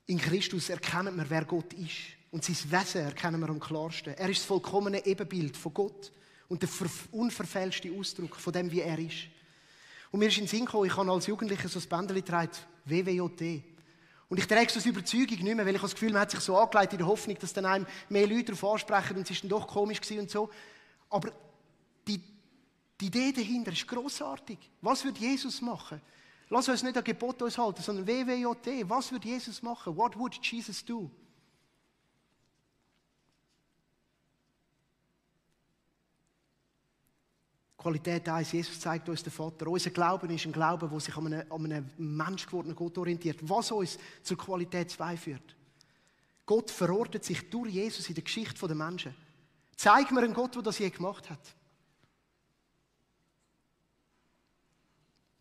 In 0.06 0.18
Christus 0.18 0.70
erkennen 0.70 1.14
wir, 1.14 1.30
wer 1.30 1.44
Gott 1.44 1.72
ist. 1.74 2.16
Und 2.32 2.42
sein 2.42 2.56
Wesen 2.68 3.02
erkennen 3.02 3.40
wir 3.40 3.48
am 3.48 3.60
klarsten. 3.60 4.12
Er 4.14 4.28
ist 4.28 4.40
das 4.40 4.46
vollkommene 4.46 5.06
Ebenbild 5.06 5.56
von 5.56 5.72
Gott 5.72 6.10
und 6.48 6.62
der 6.62 6.68
unverfälschte 7.12 7.92
Ausdruck 7.92 8.34
von 8.34 8.52
dem, 8.52 8.72
wie 8.72 8.80
er 8.80 8.98
ist. 8.98 9.28
Und 10.10 10.18
mir 10.18 10.26
ist 10.26 10.38
in 10.38 10.46
den 10.46 10.48
Sinn 10.48 10.64
gekommen, 10.64 10.86
ich 10.86 10.96
habe 10.96 11.12
als 11.12 11.28
Jugendlicher 11.28 11.68
so 11.68 11.78
ein 11.78 11.88
Bändchen 11.88 12.16
getragen, 12.16 12.50
WWJT. 12.86 13.62
Und 14.28 14.38
ich 14.38 14.48
trage 14.48 14.66
es 14.66 14.76
aus 14.76 14.84
Überzeugung 14.84 15.38
nicht 15.38 15.54
mehr, 15.54 15.64
weil 15.64 15.76
ich 15.76 15.80
das 15.80 15.92
Gefühl, 15.92 16.10
man 16.10 16.22
hat 16.22 16.32
sich 16.32 16.40
so 16.40 16.58
angelegt 16.58 16.92
in 16.92 16.98
der 16.98 17.06
Hoffnung, 17.06 17.38
dass 17.38 17.52
dann 17.52 17.66
einem 17.66 17.86
mehr 18.08 18.26
Leute 18.26 18.46
darauf 18.46 18.64
ansprechen 18.72 19.16
und 19.16 19.22
es 19.22 19.30
ist 19.30 19.44
dann 19.44 19.50
doch 19.50 19.68
komisch 19.68 20.00
gewesen 20.00 20.22
und 20.22 20.30
so. 20.32 20.50
Aber 21.08 21.30
die 23.00 23.06
Idee 23.06 23.32
dahinter 23.32 23.72
ist 23.72 23.86
großartig. 23.86 24.58
Was 24.80 25.04
wird 25.04 25.18
Jesus 25.18 25.60
machen? 25.60 26.00
Lass 26.48 26.68
uns 26.68 26.82
nicht 26.82 26.96
ein 26.96 27.04
Gebot 27.04 27.42
uns 27.42 27.58
halten, 27.58 27.82
sondern 27.82 28.06
WWJT. 28.06 28.88
Was 28.88 29.12
wird 29.12 29.24
Jesus 29.24 29.62
machen? 29.62 29.96
What 29.96 30.16
would 30.16 30.34
Jesus 30.42 30.84
do? 30.84 31.10
Qualität 37.76 38.28
1, 38.28 38.50
Jesus 38.50 38.80
zeigt 38.80 39.08
uns 39.08 39.22
den 39.22 39.32
Vater. 39.32 39.68
Unser 39.68 39.90
Glauben 39.90 40.28
ist 40.30 40.44
ein 40.44 40.52
Glaube, 40.52 40.88
der 40.88 40.98
sich 40.98 41.16
an 41.16 41.26
einen, 41.26 41.50
an 41.50 41.64
einen 41.64 41.90
menschgewordenen 41.98 42.74
Gott 42.74 42.98
orientiert, 42.98 43.38
was 43.42 43.70
uns 43.70 43.98
zur 44.22 44.36
Qualität 44.36 44.90
2 44.90 45.16
führt. 45.16 45.56
Gott 46.44 46.70
verordnet 46.70 47.24
sich 47.24 47.48
durch 47.48 47.72
Jesus 47.72 48.08
in 48.08 48.14
der 48.14 48.24
Geschichte 48.24 48.66
der 48.66 48.74
Menschen. 48.74 49.14
Zeig 49.76 50.10
mir 50.10 50.22
einen 50.22 50.34
Gott, 50.34 50.56
der 50.56 50.62
das 50.62 50.78
je 50.78 50.90
gemacht 50.90 51.30
hat. 51.30 51.54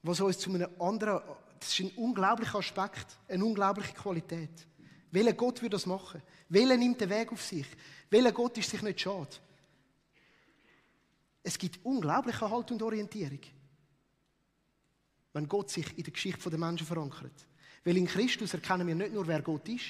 Was 0.06 0.22
uns 0.22 0.38
zu 0.38 0.52
einem 0.52 0.70
anderen, 0.80 1.20
das 1.60 1.70
ist 1.70 1.80
ein 1.80 1.91
unglaublicher 1.98 2.60
Aspekt, 2.60 3.18
eine 3.28 3.44
unglaubliche 3.44 3.94
Qualität. 3.94 4.68
Welcher 5.10 5.34
Gott 5.34 5.63
würde 5.63 5.72
das 5.72 5.88
machen? 5.88 6.22
Welcher 6.48 6.78
nimmt 6.78 7.02
den 7.02 7.10
Weg 7.10 7.32
auf 7.32 7.41
sich? 7.41 7.65
Welcher 8.12 8.32
Gott 8.32 8.56
ist 8.60 8.70
sich 8.70 8.84
nicht 8.84 9.02
schade? 9.02 9.36
Es 11.41 11.58
gibt 11.58 11.84
unglaubliche 11.84 12.48
Halt 12.48 12.70
und 12.70 12.84
Orientierung, 12.84 13.39
wenn 15.34 15.48
Gott 15.48 15.72
sich 15.72 15.98
in 15.98 16.04
der 16.04 16.13
Geschichte 16.13 16.52
der 16.52 16.60
Menschen 16.60 16.86
verankert. 16.86 17.48
Weil 17.84 17.98
in 17.98 18.06
Christus 18.06 18.54
erkennen 18.54 18.86
wir 18.86 18.94
nicht 18.94 19.13
nur, 19.13 19.26
wer 19.26 19.41
Gott 19.41 19.68
ist, 19.70 19.86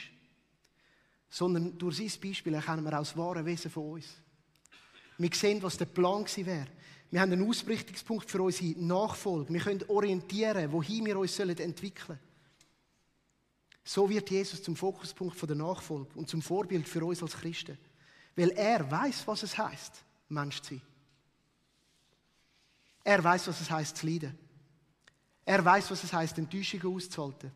sondern 1.29 1.77
durch 1.77 1.97
sein 1.97 2.21
Beispiel 2.21 2.53
erkennen 2.53 2.85
wir 2.85 2.93
auch 2.93 2.99
das 2.99 3.17
wahre 3.17 3.45
Wesen 3.45 3.69
von 3.69 3.91
uns. 3.91 4.05
Wir 5.17 5.29
sehen, 5.33 5.61
was 5.61 5.77
der 5.77 5.85
Plan 5.85 6.23
gewesen 6.23 6.45
wäre. 6.45 6.67
Wir 7.15 7.21
haben 7.21 7.31
einen 7.31 7.47
Ausrichtungspunkt 7.47 8.29
für 8.29 8.41
unsere 8.41 8.77
Nachfolge. 8.77 9.53
Wir 9.53 9.61
können 9.61 9.81
orientieren, 9.87 10.69
wohin 10.69 11.05
wir 11.05 11.17
uns 11.17 11.39
entwickeln 11.39 12.07
sollen. 12.07 12.19
So 13.85 14.09
wird 14.09 14.29
Jesus 14.29 14.61
zum 14.61 14.75
Fokuspunkt 14.75 15.41
der 15.41 15.55
Nachfolge 15.55 16.09
und 16.15 16.27
zum 16.27 16.41
Vorbild 16.41 16.89
für 16.89 17.05
uns 17.05 17.23
als 17.23 17.37
Christen. 17.37 17.77
Weil 18.35 18.49
er 18.49 18.91
weiß, 18.91 19.25
was 19.27 19.43
es 19.43 19.57
heißt, 19.57 20.03
Mensch 20.27 20.61
zu 20.61 20.73
sein. 20.73 20.81
Er 23.05 23.23
weiß, 23.23 23.47
was 23.47 23.61
es 23.61 23.71
heißt, 23.71 23.95
zu 23.95 24.07
leiden. 24.07 24.37
Er 25.45 25.63
weiß, 25.63 25.91
was 25.91 26.03
es 26.03 26.11
heißt, 26.11 26.37
Enttäuschungen 26.37 26.93
auszuhalten. 26.93 27.49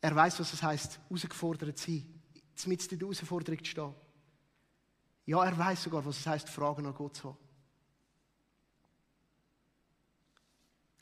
Er 0.00 0.16
weiß, 0.16 0.40
was 0.40 0.50
es 0.50 0.62
heißt, 0.62 0.98
herausgefordert 1.10 1.76
zu 1.76 1.90
sein, 1.90 2.22
mit 2.64 2.90
der 2.90 2.98
Herausforderung 2.98 3.58
zu 3.58 3.70
stehen. 3.70 4.05
Ja, 5.26 5.44
er 5.44 5.58
weiß 5.58 5.82
sogar, 5.82 6.04
was 6.04 6.20
es 6.20 6.26
heißt, 6.26 6.48
Fragen 6.48 6.86
an 6.86 6.94
Gott 6.94 7.16
zu 7.16 7.28
haben. 7.28 7.38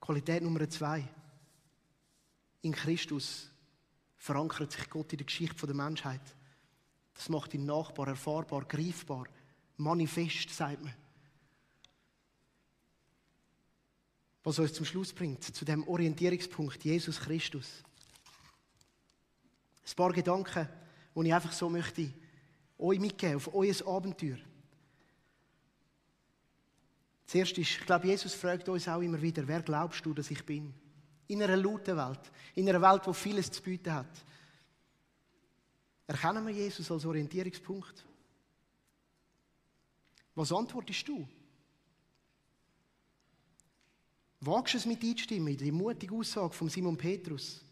Qualität 0.01 0.43
Nummer 0.43 0.69
zwei. 0.69 1.07
In 2.63 2.73
Christus 2.73 3.51
verankert 4.17 4.73
sich 4.73 4.89
Gott 4.89 5.13
in 5.13 5.19
der 5.19 5.27
Geschichte 5.27 5.67
der 5.67 5.75
Menschheit. 5.75 6.23
Das 7.13 7.29
macht 7.29 7.53
ihn 7.55 7.67
nachbar, 7.67 8.09
erfahrbar, 8.09 8.65
greifbar, 8.65 9.27
manifest, 9.77 10.51
sagt 10.51 10.83
man. 10.83 10.95
Was 14.43 14.59
uns 14.59 14.73
zum 14.73 14.87
Schluss 14.87 15.13
bringt, 15.13 15.43
zu 15.43 15.65
dem 15.65 15.87
Orientierungspunkt 15.87 16.83
Jesus 16.85 17.21
Christus. 17.21 17.83
Ein 19.87 19.97
paar 19.97 20.13
Gedanken, 20.13 20.69
die 21.15 21.27
ich 21.27 21.35
einfach 21.35 21.53
so 21.53 21.69
möchte 21.69 22.13
euch 22.79 22.99
mitgeben, 22.99 23.37
auf 23.37 23.55
euer 23.55 23.75
Abenteuer. 23.87 24.39
Zuerst 27.27 27.59
ist, 27.59 27.71
ich 27.71 27.87
glaube, 27.87 28.07
Jesus 28.07 28.35
fragt 28.35 28.69
uns 28.69 28.87
auch 28.89 29.01
immer 29.01 29.21
wieder, 29.21 29.47
wer 29.47 29.63
glaubst 29.63 30.05
du, 30.05 30.13
dass 30.13 30.31
ich 30.31 30.45
bin? 30.45 30.73
In 31.27 31.43
einer 31.43 31.57
lauten 31.57 31.97
Welt, 31.97 32.21
in 32.55 32.69
einer 32.69 32.83
Welt, 32.83 33.07
wo 33.07 33.13
vieles 33.13 33.51
zu 33.51 33.63
bieten 33.63 33.93
hat. 33.93 34.25
Erkennen 36.07 36.47
wir 36.47 36.53
Jesus 36.53 36.91
als 36.91 37.07
Orientierungspunkt? 37.07 38.05
Was 40.35 40.53
antwortest 40.53 41.09
du? 41.09 41.27
Wagst 44.41 44.75
du 44.75 44.79
es 44.79 44.87
mit 44.87 45.03
einstimmen, 45.03 45.49
in 45.49 45.57
die 45.57 45.73
mutige 45.73 46.15
Aussage 46.15 46.53
von 46.53 46.69
Simon 46.69 46.99
Petrus? 46.99 47.65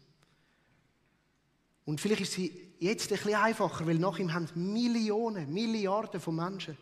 Und 1.85 2.01
vielleicht 2.01 2.21
ist 2.21 2.31
sie 2.31 2.72
jetzt 2.83 3.11
ein 3.11 3.17
bisschen 3.17 3.35
einfacher, 3.35 3.87
weil 3.87 3.97
nach 3.97 4.19
ihm 4.19 4.33
haben 4.33 4.47
Millionen, 4.55 5.51
Milliarden 5.53 6.19
von 6.19 6.35
Menschen 6.35 6.77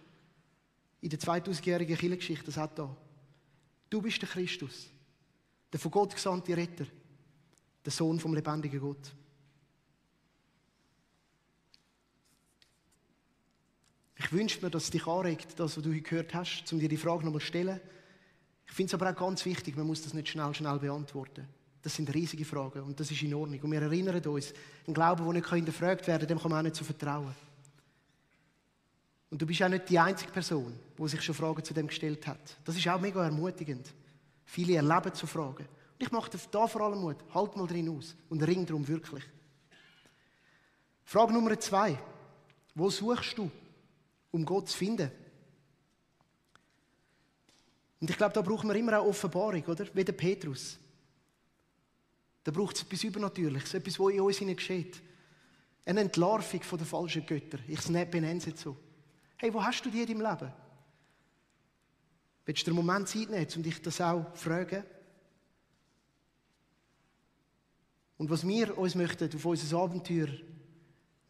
in 0.99 1.09
der 1.09 1.19
2000-jährigen 1.19 1.97
Kirchengeschichte 1.97 2.45
das 2.45 2.57
hat 2.57 2.77
da. 2.77 2.95
Du 3.89 4.01
bist 4.01 4.21
der 4.21 4.29
Christus, 4.29 4.89
der 5.71 5.79
von 5.79 5.91
Gott 5.91 6.13
gesandte 6.13 6.55
Retter, 6.55 6.85
der 7.85 7.91
Sohn 7.91 8.19
vom 8.19 8.33
lebendigen 8.33 8.79
Gott. 8.79 9.13
Ich 14.17 14.31
wünsche 14.31 14.61
mir, 14.61 14.69
dass 14.69 14.85
es 14.85 14.91
dich 14.91 15.05
anregt, 15.07 15.59
das, 15.59 15.75
was 15.75 15.83
du 15.83 15.89
heute 15.89 16.01
gehört 16.01 16.33
hast, 16.33 16.71
um 16.71 16.79
dir 16.79 16.89
die 16.89 16.97
Frage 16.97 17.25
nochmal 17.25 17.41
zu 17.41 17.47
stellen. 17.47 17.81
Ich 18.65 18.71
finde 18.71 18.89
es 18.89 18.93
aber 18.93 19.09
auch 19.11 19.15
ganz 19.15 19.43
wichtig, 19.45 19.75
man 19.75 19.87
muss 19.87 20.03
das 20.03 20.13
nicht 20.13 20.29
schnell, 20.29 20.53
schnell 20.53 20.79
beantworten. 20.79 21.47
Das 21.81 21.95
sind 21.95 22.13
riesige 22.13 22.45
Fragen 22.45 22.81
und 22.81 22.99
das 22.99 23.09
ist 23.09 23.21
in 23.23 23.33
Ordnung. 23.33 23.59
Und 23.59 23.71
wir 23.71 23.81
erinnern 23.81 24.23
uns, 24.23 24.53
ein 24.87 24.93
Glaube, 24.93 25.23
der 25.23 25.33
nicht 25.33 25.49
hinterfragt 25.49 26.07
werden 26.07 26.19
kann, 26.19 26.27
dem 26.27 26.39
kann 26.39 26.51
man 26.51 26.59
auch 26.59 26.63
nicht 26.63 26.75
so 26.75 26.83
vertrauen. 26.83 27.33
Und 29.31 29.41
du 29.41 29.45
bist 29.45 29.63
auch 29.63 29.69
nicht 29.69 29.89
die 29.89 29.97
einzige 29.97 30.31
Person, 30.31 30.77
die 30.97 31.07
sich 31.07 31.21
schon 31.21 31.33
Fragen 31.33 31.63
zu 31.63 31.73
dem 31.73 31.87
gestellt 31.87 32.27
hat. 32.27 32.57
Das 32.65 32.75
ist 32.75 32.87
auch 32.87 32.99
mega 32.99 33.23
ermutigend. 33.23 33.91
Viele 34.45 34.75
erleben 34.75 35.11
so 35.13 35.25
Fragen. 35.25 35.65
Und 35.65 36.05
ich 36.05 36.11
mache 36.11 36.29
da 36.51 36.67
vor 36.67 36.81
allem 36.81 36.99
Mut. 36.99 37.17
Halt 37.33 37.55
mal 37.55 37.65
drin 37.65 37.89
aus 37.89 38.15
und 38.29 38.43
ring 38.43 38.65
darum 38.65 38.85
wirklich. 38.87 39.23
Frage 41.05 41.33
Nummer 41.33 41.57
zwei. 41.59 41.97
Wo 42.75 42.89
suchst 42.89 43.37
du, 43.37 43.49
um 44.31 44.45
Gott 44.45 44.69
zu 44.69 44.77
finden? 44.77 45.09
Und 48.01 48.09
ich 48.09 48.17
glaube, 48.17 48.33
da 48.33 48.41
brauchen 48.41 48.67
wir 48.69 48.75
immer 48.75 48.99
auch 48.99 49.07
Offenbarung, 49.07 49.63
oder? 49.63 49.85
Wie 49.93 50.03
der 50.03 50.13
Petrus. 50.13 50.77
Da 52.43 52.51
braucht 52.51 52.75
es 52.75 52.83
etwas 52.83 53.03
Übernatürliches, 53.03 53.73
etwas, 53.73 53.99
was 53.99 54.13
in 54.13 54.21
uns 54.21 54.39
geschieht. 54.39 55.01
Eine 55.85 56.01
Entlarvung 56.01 56.61
von 56.63 56.77
den 56.77 56.87
falschen 56.87 57.25
Göttern. 57.25 57.61
Ich 57.67 57.81
benenne 57.85 58.37
es 58.37 58.45
jetzt 58.45 58.61
so. 58.61 58.75
Hey, 59.37 59.53
wo 59.53 59.63
hast 59.63 59.83
du 59.85 59.89
die 59.89 60.01
in 60.01 60.07
deinem 60.07 60.21
Leben? 60.21 60.53
Willst 62.45 62.61
du 62.61 62.71
dir 62.71 62.77
einen 62.77 62.85
Moment 62.85 63.07
Zeit 63.07 63.29
nehmen, 63.29 63.47
um 63.55 63.63
dich 63.63 63.81
das 63.81 64.01
auch 64.01 64.33
zu 64.33 64.43
fragen? 64.43 64.83
Und 68.17 68.29
was 68.29 68.47
wir 68.47 68.77
uns 68.77 68.95
möchten 68.95 69.35
auf 69.35 69.45
unser 69.45 69.77
Abenteuer 69.79 70.27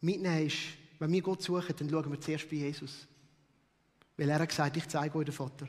mitnehmen, 0.00 0.46
ist, 0.46 0.58
wenn 0.98 1.12
wir 1.12 1.22
Gott 1.22 1.42
suchen, 1.42 1.74
dann 1.78 1.88
schauen 1.88 2.10
wir 2.10 2.20
zuerst 2.20 2.50
bei 2.50 2.56
Jesus. 2.56 3.06
Weil 4.16 4.28
er 4.28 4.38
hat 4.38 4.48
gesagt, 4.48 4.76
ich 4.76 4.86
zeige 4.88 5.16
euch 5.16 5.24
den 5.24 5.34
Vater. 5.34 5.68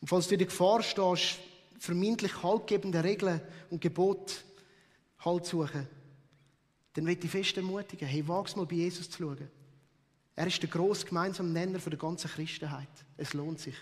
Und 0.00 0.08
falls 0.08 0.28
du 0.28 0.34
in 0.34 0.38
der 0.38 0.48
Gefahr 0.48 0.82
stehst, 0.82 1.38
vermeintlich 1.80 2.42
haltgebende 2.42 3.02
Regeln 3.02 3.40
und 3.70 3.80
Gebote 3.80 4.34
Halt 5.24 5.46
suchen, 5.46 5.86
dann 6.94 7.04
möchte 7.04 7.26
ich 7.26 7.30
fest 7.30 7.56
ermutigen, 7.56 8.08
hey, 8.08 8.26
wag's 8.26 8.56
mal 8.56 8.66
bei 8.66 8.76
Jesus 8.76 9.10
zu 9.10 9.22
schauen. 9.22 9.50
Er 10.34 10.46
ist 10.46 10.62
der 10.62 10.70
grosse 10.70 11.06
gemeinsame 11.06 11.50
Nenner 11.50 11.78
für 11.78 11.90
die 11.90 11.98
ganze 11.98 12.28
Christenheit. 12.28 12.88
Es 13.16 13.34
lohnt 13.34 13.60
sich. 13.60 13.74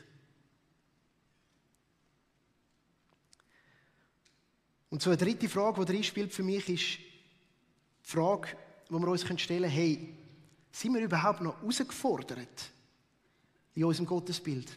Und 4.90 5.02
so 5.02 5.10
eine 5.10 5.16
dritte 5.16 5.48
Frage, 5.48 5.84
die 5.84 5.92
reinspielt 5.92 6.32
für 6.32 6.42
mich, 6.42 6.68
ist 6.68 6.98
die 6.98 8.10
Frage, 8.10 8.48
die 8.88 8.94
wir 8.94 9.08
uns 9.08 9.22
stellen 9.22 9.62
können, 9.62 9.70
hey, 9.70 10.16
sind 10.72 10.94
wir 10.94 11.02
überhaupt 11.02 11.40
noch 11.40 11.60
herausgefordert 11.60 12.70
in 13.74 13.84
unserem 13.84 14.06
Gottesbild? 14.06 14.76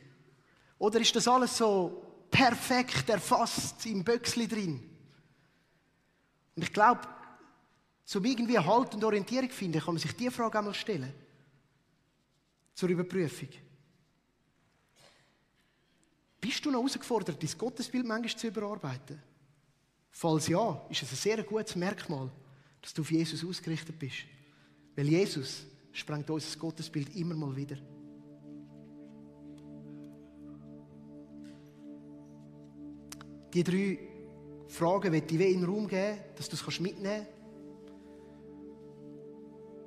Oder 0.78 1.00
ist 1.00 1.16
das 1.16 1.28
alles 1.28 1.58
so 1.58 2.11
perfekt 2.32 3.10
erfasst 3.10 3.86
im 3.86 4.04
Böcksli 4.04 4.48
drin. 4.48 4.90
Und 6.56 6.64
ich 6.64 6.74
glaube, 6.74 7.02
zum 8.06 8.26
irgendwie 8.26 8.58
Halt 8.58 8.96
und 8.96 9.04
Orientierung 9.04 9.50
finden, 9.50 9.80
kann 9.80 9.94
man 9.94 10.02
sich 10.02 10.16
diese 10.16 10.32
Frage 10.32 10.58
einmal 10.58 10.74
stellen. 10.74 11.14
Zur 12.74 12.90
Überprüfung. 12.90 13.50
Bist 16.40 16.66
du 16.66 16.72
noch 16.72 16.80
herausgefordert, 16.80 17.42
dein 17.42 17.58
Gottesbild 17.58 18.06
manchmal 18.06 18.36
zu 18.36 18.48
überarbeiten? 18.48 19.22
Falls 20.10 20.48
ja, 20.48 20.86
ist 20.90 21.04
es 21.04 21.12
ein 21.12 21.16
sehr 21.16 21.44
gutes 21.44 21.76
Merkmal, 21.76 22.32
dass 22.82 22.94
du 22.94 23.04
auf 23.04 23.12
Jesus 23.12 23.46
ausgerichtet 23.46 23.98
bist. 24.00 24.26
Weil 24.96 25.08
Jesus 25.08 25.64
sprengt 25.94 26.30
unser 26.30 26.58
Gottesbild 26.58 27.16
immer 27.16 27.36
mal 27.36 27.56
wieder. 27.56 27.78
Die 33.54 33.64
drei 33.64 34.00
Fragen 34.68 35.12
möchte 35.12 35.36
ich 35.36 35.42
in 35.42 35.62
den 35.62 35.70
Raum 35.70 35.88
geben, 35.88 36.18
dass 36.36 36.48
du 36.48 36.56
es 36.56 36.80
mitnehmen 36.80 37.26
kannst. 37.26 37.42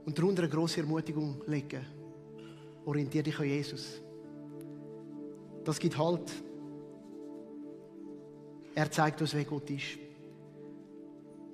Und 0.05 0.19
darunter 0.19 0.43
eine 0.43 0.51
grosse 0.51 0.81
Ermutigung 0.81 1.43
legen. 1.47 1.85
Orientiere 2.85 3.25
dich 3.25 3.39
an 3.39 3.47
Jesus. 3.47 4.03
Das 5.65 5.79
gibt 5.79 5.97
Halt. 5.97 6.31
Er 8.75 8.91
zeigt 8.91 9.23
uns, 9.23 9.33
wer 9.33 9.45
Gott 9.45 9.71
ist. 9.71 9.99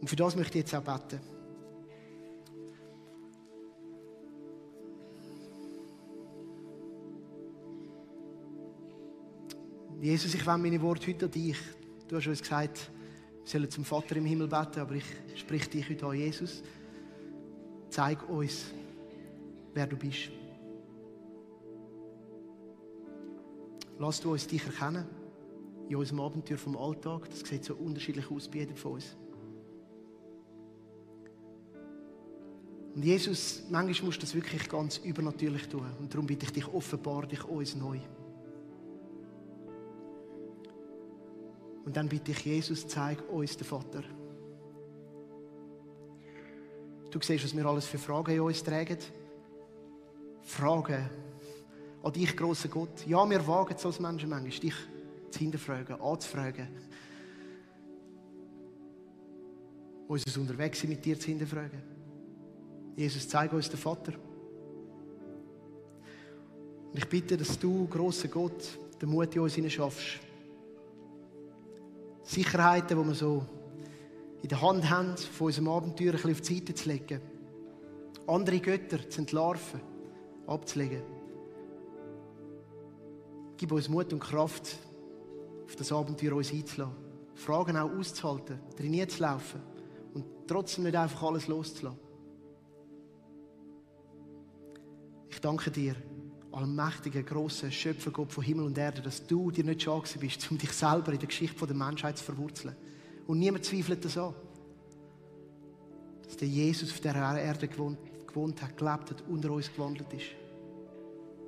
Und 0.00 0.08
für 0.08 0.16
das 0.16 0.34
möchte 0.34 0.58
ich 0.58 0.64
jetzt 0.64 0.74
auch 0.74 0.82
beten. 0.82 1.20
Jesus, 10.00 10.34
ich 10.34 10.46
wende 10.46 10.62
meine 10.62 10.80
Worte 10.82 11.08
heute 11.08 11.26
an 11.26 11.30
dich. 11.30 11.58
Du 12.10 12.16
hast 12.16 12.26
uns 12.26 12.42
gesagt, 12.42 12.90
wir 13.44 13.46
sollen 13.48 13.70
zum 13.70 13.84
Vater 13.84 14.16
im 14.16 14.24
Himmel 14.24 14.48
beten, 14.48 14.80
aber 14.80 14.96
ich 14.96 15.04
sprich 15.36 15.70
dich 15.70 15.88
heute 15.88 16.06
an, 16.06 16.16
Jesus. 16.16 16.60
Zeig 17.88 18.28
uns, 18.28 18.72
wer 19.72 19.86
du 19.86 19.96
bist. 19.96 20.32
Lass 23.96 24.20
du 24.20 24.32
uns 24.32 24.44
dich 24.48 24.66
erkennen 24.66 25.06
in 25.88 25.94
unserem 25.94 26.22
Abenteuer 26.22 26.58
vom 26.58 26.76
Alltag. 26.76 27.30
Das 27.30 27.48
sieht 27.48 27.64
so 27.64 27.76
unterschiedlich 27.76 28.28
aus 28.28 28.48
bei 28.48 28.58
jedem 28.58 28.76
von 28.76 28.94
uns. 28.94 29.16
Und 32.96 33.04
Jesus, 33.04 33.62
manchmal 33.70 34.06
musst 34.06 34.18
du 34.18 34.22
das 34.22 34.34
wirklich 34.34 34.68
ganz 34.68 34.98
übernatürlich 34.98 35.68
tun. 35.68 35.86
Und 36.00 36.12
darum 36.12 36.26
bitte 36.26 36.46
ich 36.46 36.52
dich, 36.52 36.66
offenbar 36.66 37.28
dich 37.28 37.44
uns 37.44 37.76
neu. 37.76 38.00
Und 41.90 41.96
dann 41.96 42.08
bitte 42.08 42.30
ich 42.30 42.44
Jesus, 42.44 42.86
zeig 42.86 43.18
uns 43.32 43.56
den 43.56 43.66
Vater. 43.66 44.04
Du 47.10 47.18
siehst, 47.20 47.42
was 47.42 47.56
wir 47.56 47.66
alles 47.66 47.86
für 47.86 47.98
Fragen 47.98 48.30
in 48.30 48.40
uns 48.42 48.62
tragen. 48.62 48.98
Fragen 50.42 51.10
an 52.00 52.12
dich, 52.12 52.36
grosser 52.36 52.68
Gott. 52.68 53.04
Ja, 53.08 53.28
wir 53.28 53.44
wagen 53.44 53.74
es 53.76 53.84
als 53.84 53.98
Menschen 53.98 54.30
manchmal, 54.30 54.60
dich 54.60 54.74
zu 55.32 55.38
hinterfragen, 55.40 56.00
anzufragen. 56.00 56.68
Unser 60.06 60.40
Unterwegssein 60.40 60.90
mit 60.90 61.04
dir 61.04 61.18
zu 61.18 61.26
hinterfragen. 61.26 61.82
Jesus, 62.94 63.28
zeige 63.28 63.56
uns 63.56 63.68
den 63.68 63.80
Vater. 63.80 64.12
Und 66.92 66.98
ich 66.98 67.08
bitte, 67.08 67.36
dass 67.36 67.58
du, 67.58 67.88
grosser 67.88 68.28
Gott, 68.28 68.78
den 69.02 69.08
Mut 69.08 69.34
in 69.34 69.40
uns 69.42 69.72
schaffst. 69.72 70.29
Sicherheiten, 72.30 72.96
die 72.96 73.08
wir 73.08 73.14
so 73.14 73.44
in 74.42 74.48
der 74.48 74.62
Hand 74.62 74.88
haben, 74.88 75.16
von 75.16 75.48
unserem 75.48 75.68
Abenteuer 75.68 76.12
ein 76.12 76.12
bisschen 76.12 76.30
auf 76.30 76.40
die 76.40 76.54
Seite 76.54 76.74
zu 76.74 76.88
legen. 76.88 77.20
Andere 78.28 78.60
Götter 78.60 79.10
zu 79.10 79.22
entlarven, 79.22 79.80
abzulegen. 80.46 81.02
Gib 83.56 83.72
uns 83.72 83.88
Mut 83.88 84.12
und 84.12 84.20
Kraft, 84.20 84.78
auf 85.64 85.74
das 85.74 85.90
Abenteuer 85.90 86.36
uns 86.36 86.52
einzulassen. 86.52 86.94
Fragen 87.34 87.76
auch 87.76 87.90
auszuhalten, 87.90 88.60
trainieren 88.76 89.08
zu 89.08 89.22
laufen 89.22 89.60
und 90.14 90.24
trotzdem 90.46 90.84
nicht 90.84 90.96
einfach 90.96 91.24
alles 91.24 91.48
loszulassen. 91.48 91.98
Ich 95.28 95.40
danke 95.40 95.70
dir, 95.72 95.96
allmächtiger, 96.52 97.22
grosser 97.22 97.70
Schöpfergott 97.70 98.32
von 98.32 98.44
Himmel 98.44 98.66
und 98.66 98.78
Erde, 98.78 99.02
dass 99.02 99.26
du 99.26 99.50
dir 99.50 99.64
nicht 99.64 99.82
schade 99.82 100.08
bist, 100.18 100.50
um 100.50 100.58
dich 100.58 100.72
selber 100.72 101.12
in 101.12 101.18
der 101.18 101.28
Geschichte 101.28 101.66
der 101.66 101.76
Menschheit 101.76 102.18
zu 102.18 102.24
verwurzeln. 102.24 102.74
Und 103.26 103.38
niemand 103.38 103.64
zweifelt 103.64 104.04
das 104.04 104.18
an. 104.18 104.34
Dass 106.24 106.36
der 106.36 106.48
Jesus 106.48 106.90
auf 106.90 107.00
dieser 107.00 107.40
Erde 107.40 107.68
gewohnt, 107.68 107.98
gewohnt 108.26 108.60
hat, 108.62 108.76
gelebt 108.76 109.10
hat, 109.10 109.24
unter 109.28 109.50
uns 109.50 109.72
gewandelt 109.72 110.12
ist. 110.12 110.26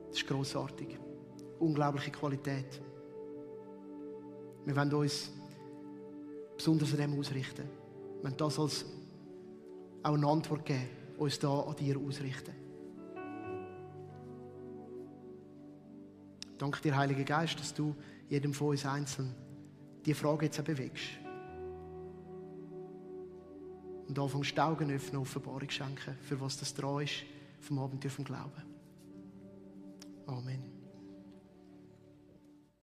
Das 0.08 0.18
ist 0.18 0.26
grossartig. 0.26 0.98
Unglaubliche 1.58 2.10
Qualität. 2.10 2.80
Wir 4.64 4.76
wollen 4.76 4.92
uns 4.92 5.30
besonders 6.56 6.92
an 6.92 6.98
dem 6.98 7.18
ausrichten. 7.18 7.64
Wir 8.16 8.24
wollen 8.24 8.36
das 8.36 8.58
als 8.58 8.84
auch 10.02 10.14
eine 10.14 10.26
Antwort 10.26 10.64
geben, 10.64 10.88
uns 11.18 11.38
da 11.38 11.60
an 11.60 11.76
dir 11.76 11.98
ausrichten. 11.98 12.61
Danke 16.62 16.80
dir, 16.80 16.96
Heiliger 16.96 17.24
Geist, 17.24 17.58
dass 17.58 17.74
du 17.74 17.92
jedem 18.28 18.54
von 18.54 18.68
uns 18.68 18.86
einzeln 18.86 19.34
die 20.06 20.14
Frage 20.14 20.44
jetzt 20.44 20.60
auch 20.60 20.64
bewegst. 20.64 21.08
Und 24.06 24.16
anfängst 24.16 24.56
die 24.56 24.60
Augen 24.60 24.88
öffnen, 24.92 25.22
Offenbarung 25.22 25.68
schenken, 25.68 26.16
für 26.22 26.40
was 26.40 26.58
das 26.58 26.72
dran 26.72 27.02
ist, 27.02 27.24
vom 27.58 27.80
Abenteuer 27.80 28.12
vom 28.12 28.24
Glauben. 28.24 28.62
Amen. 30.26 30.71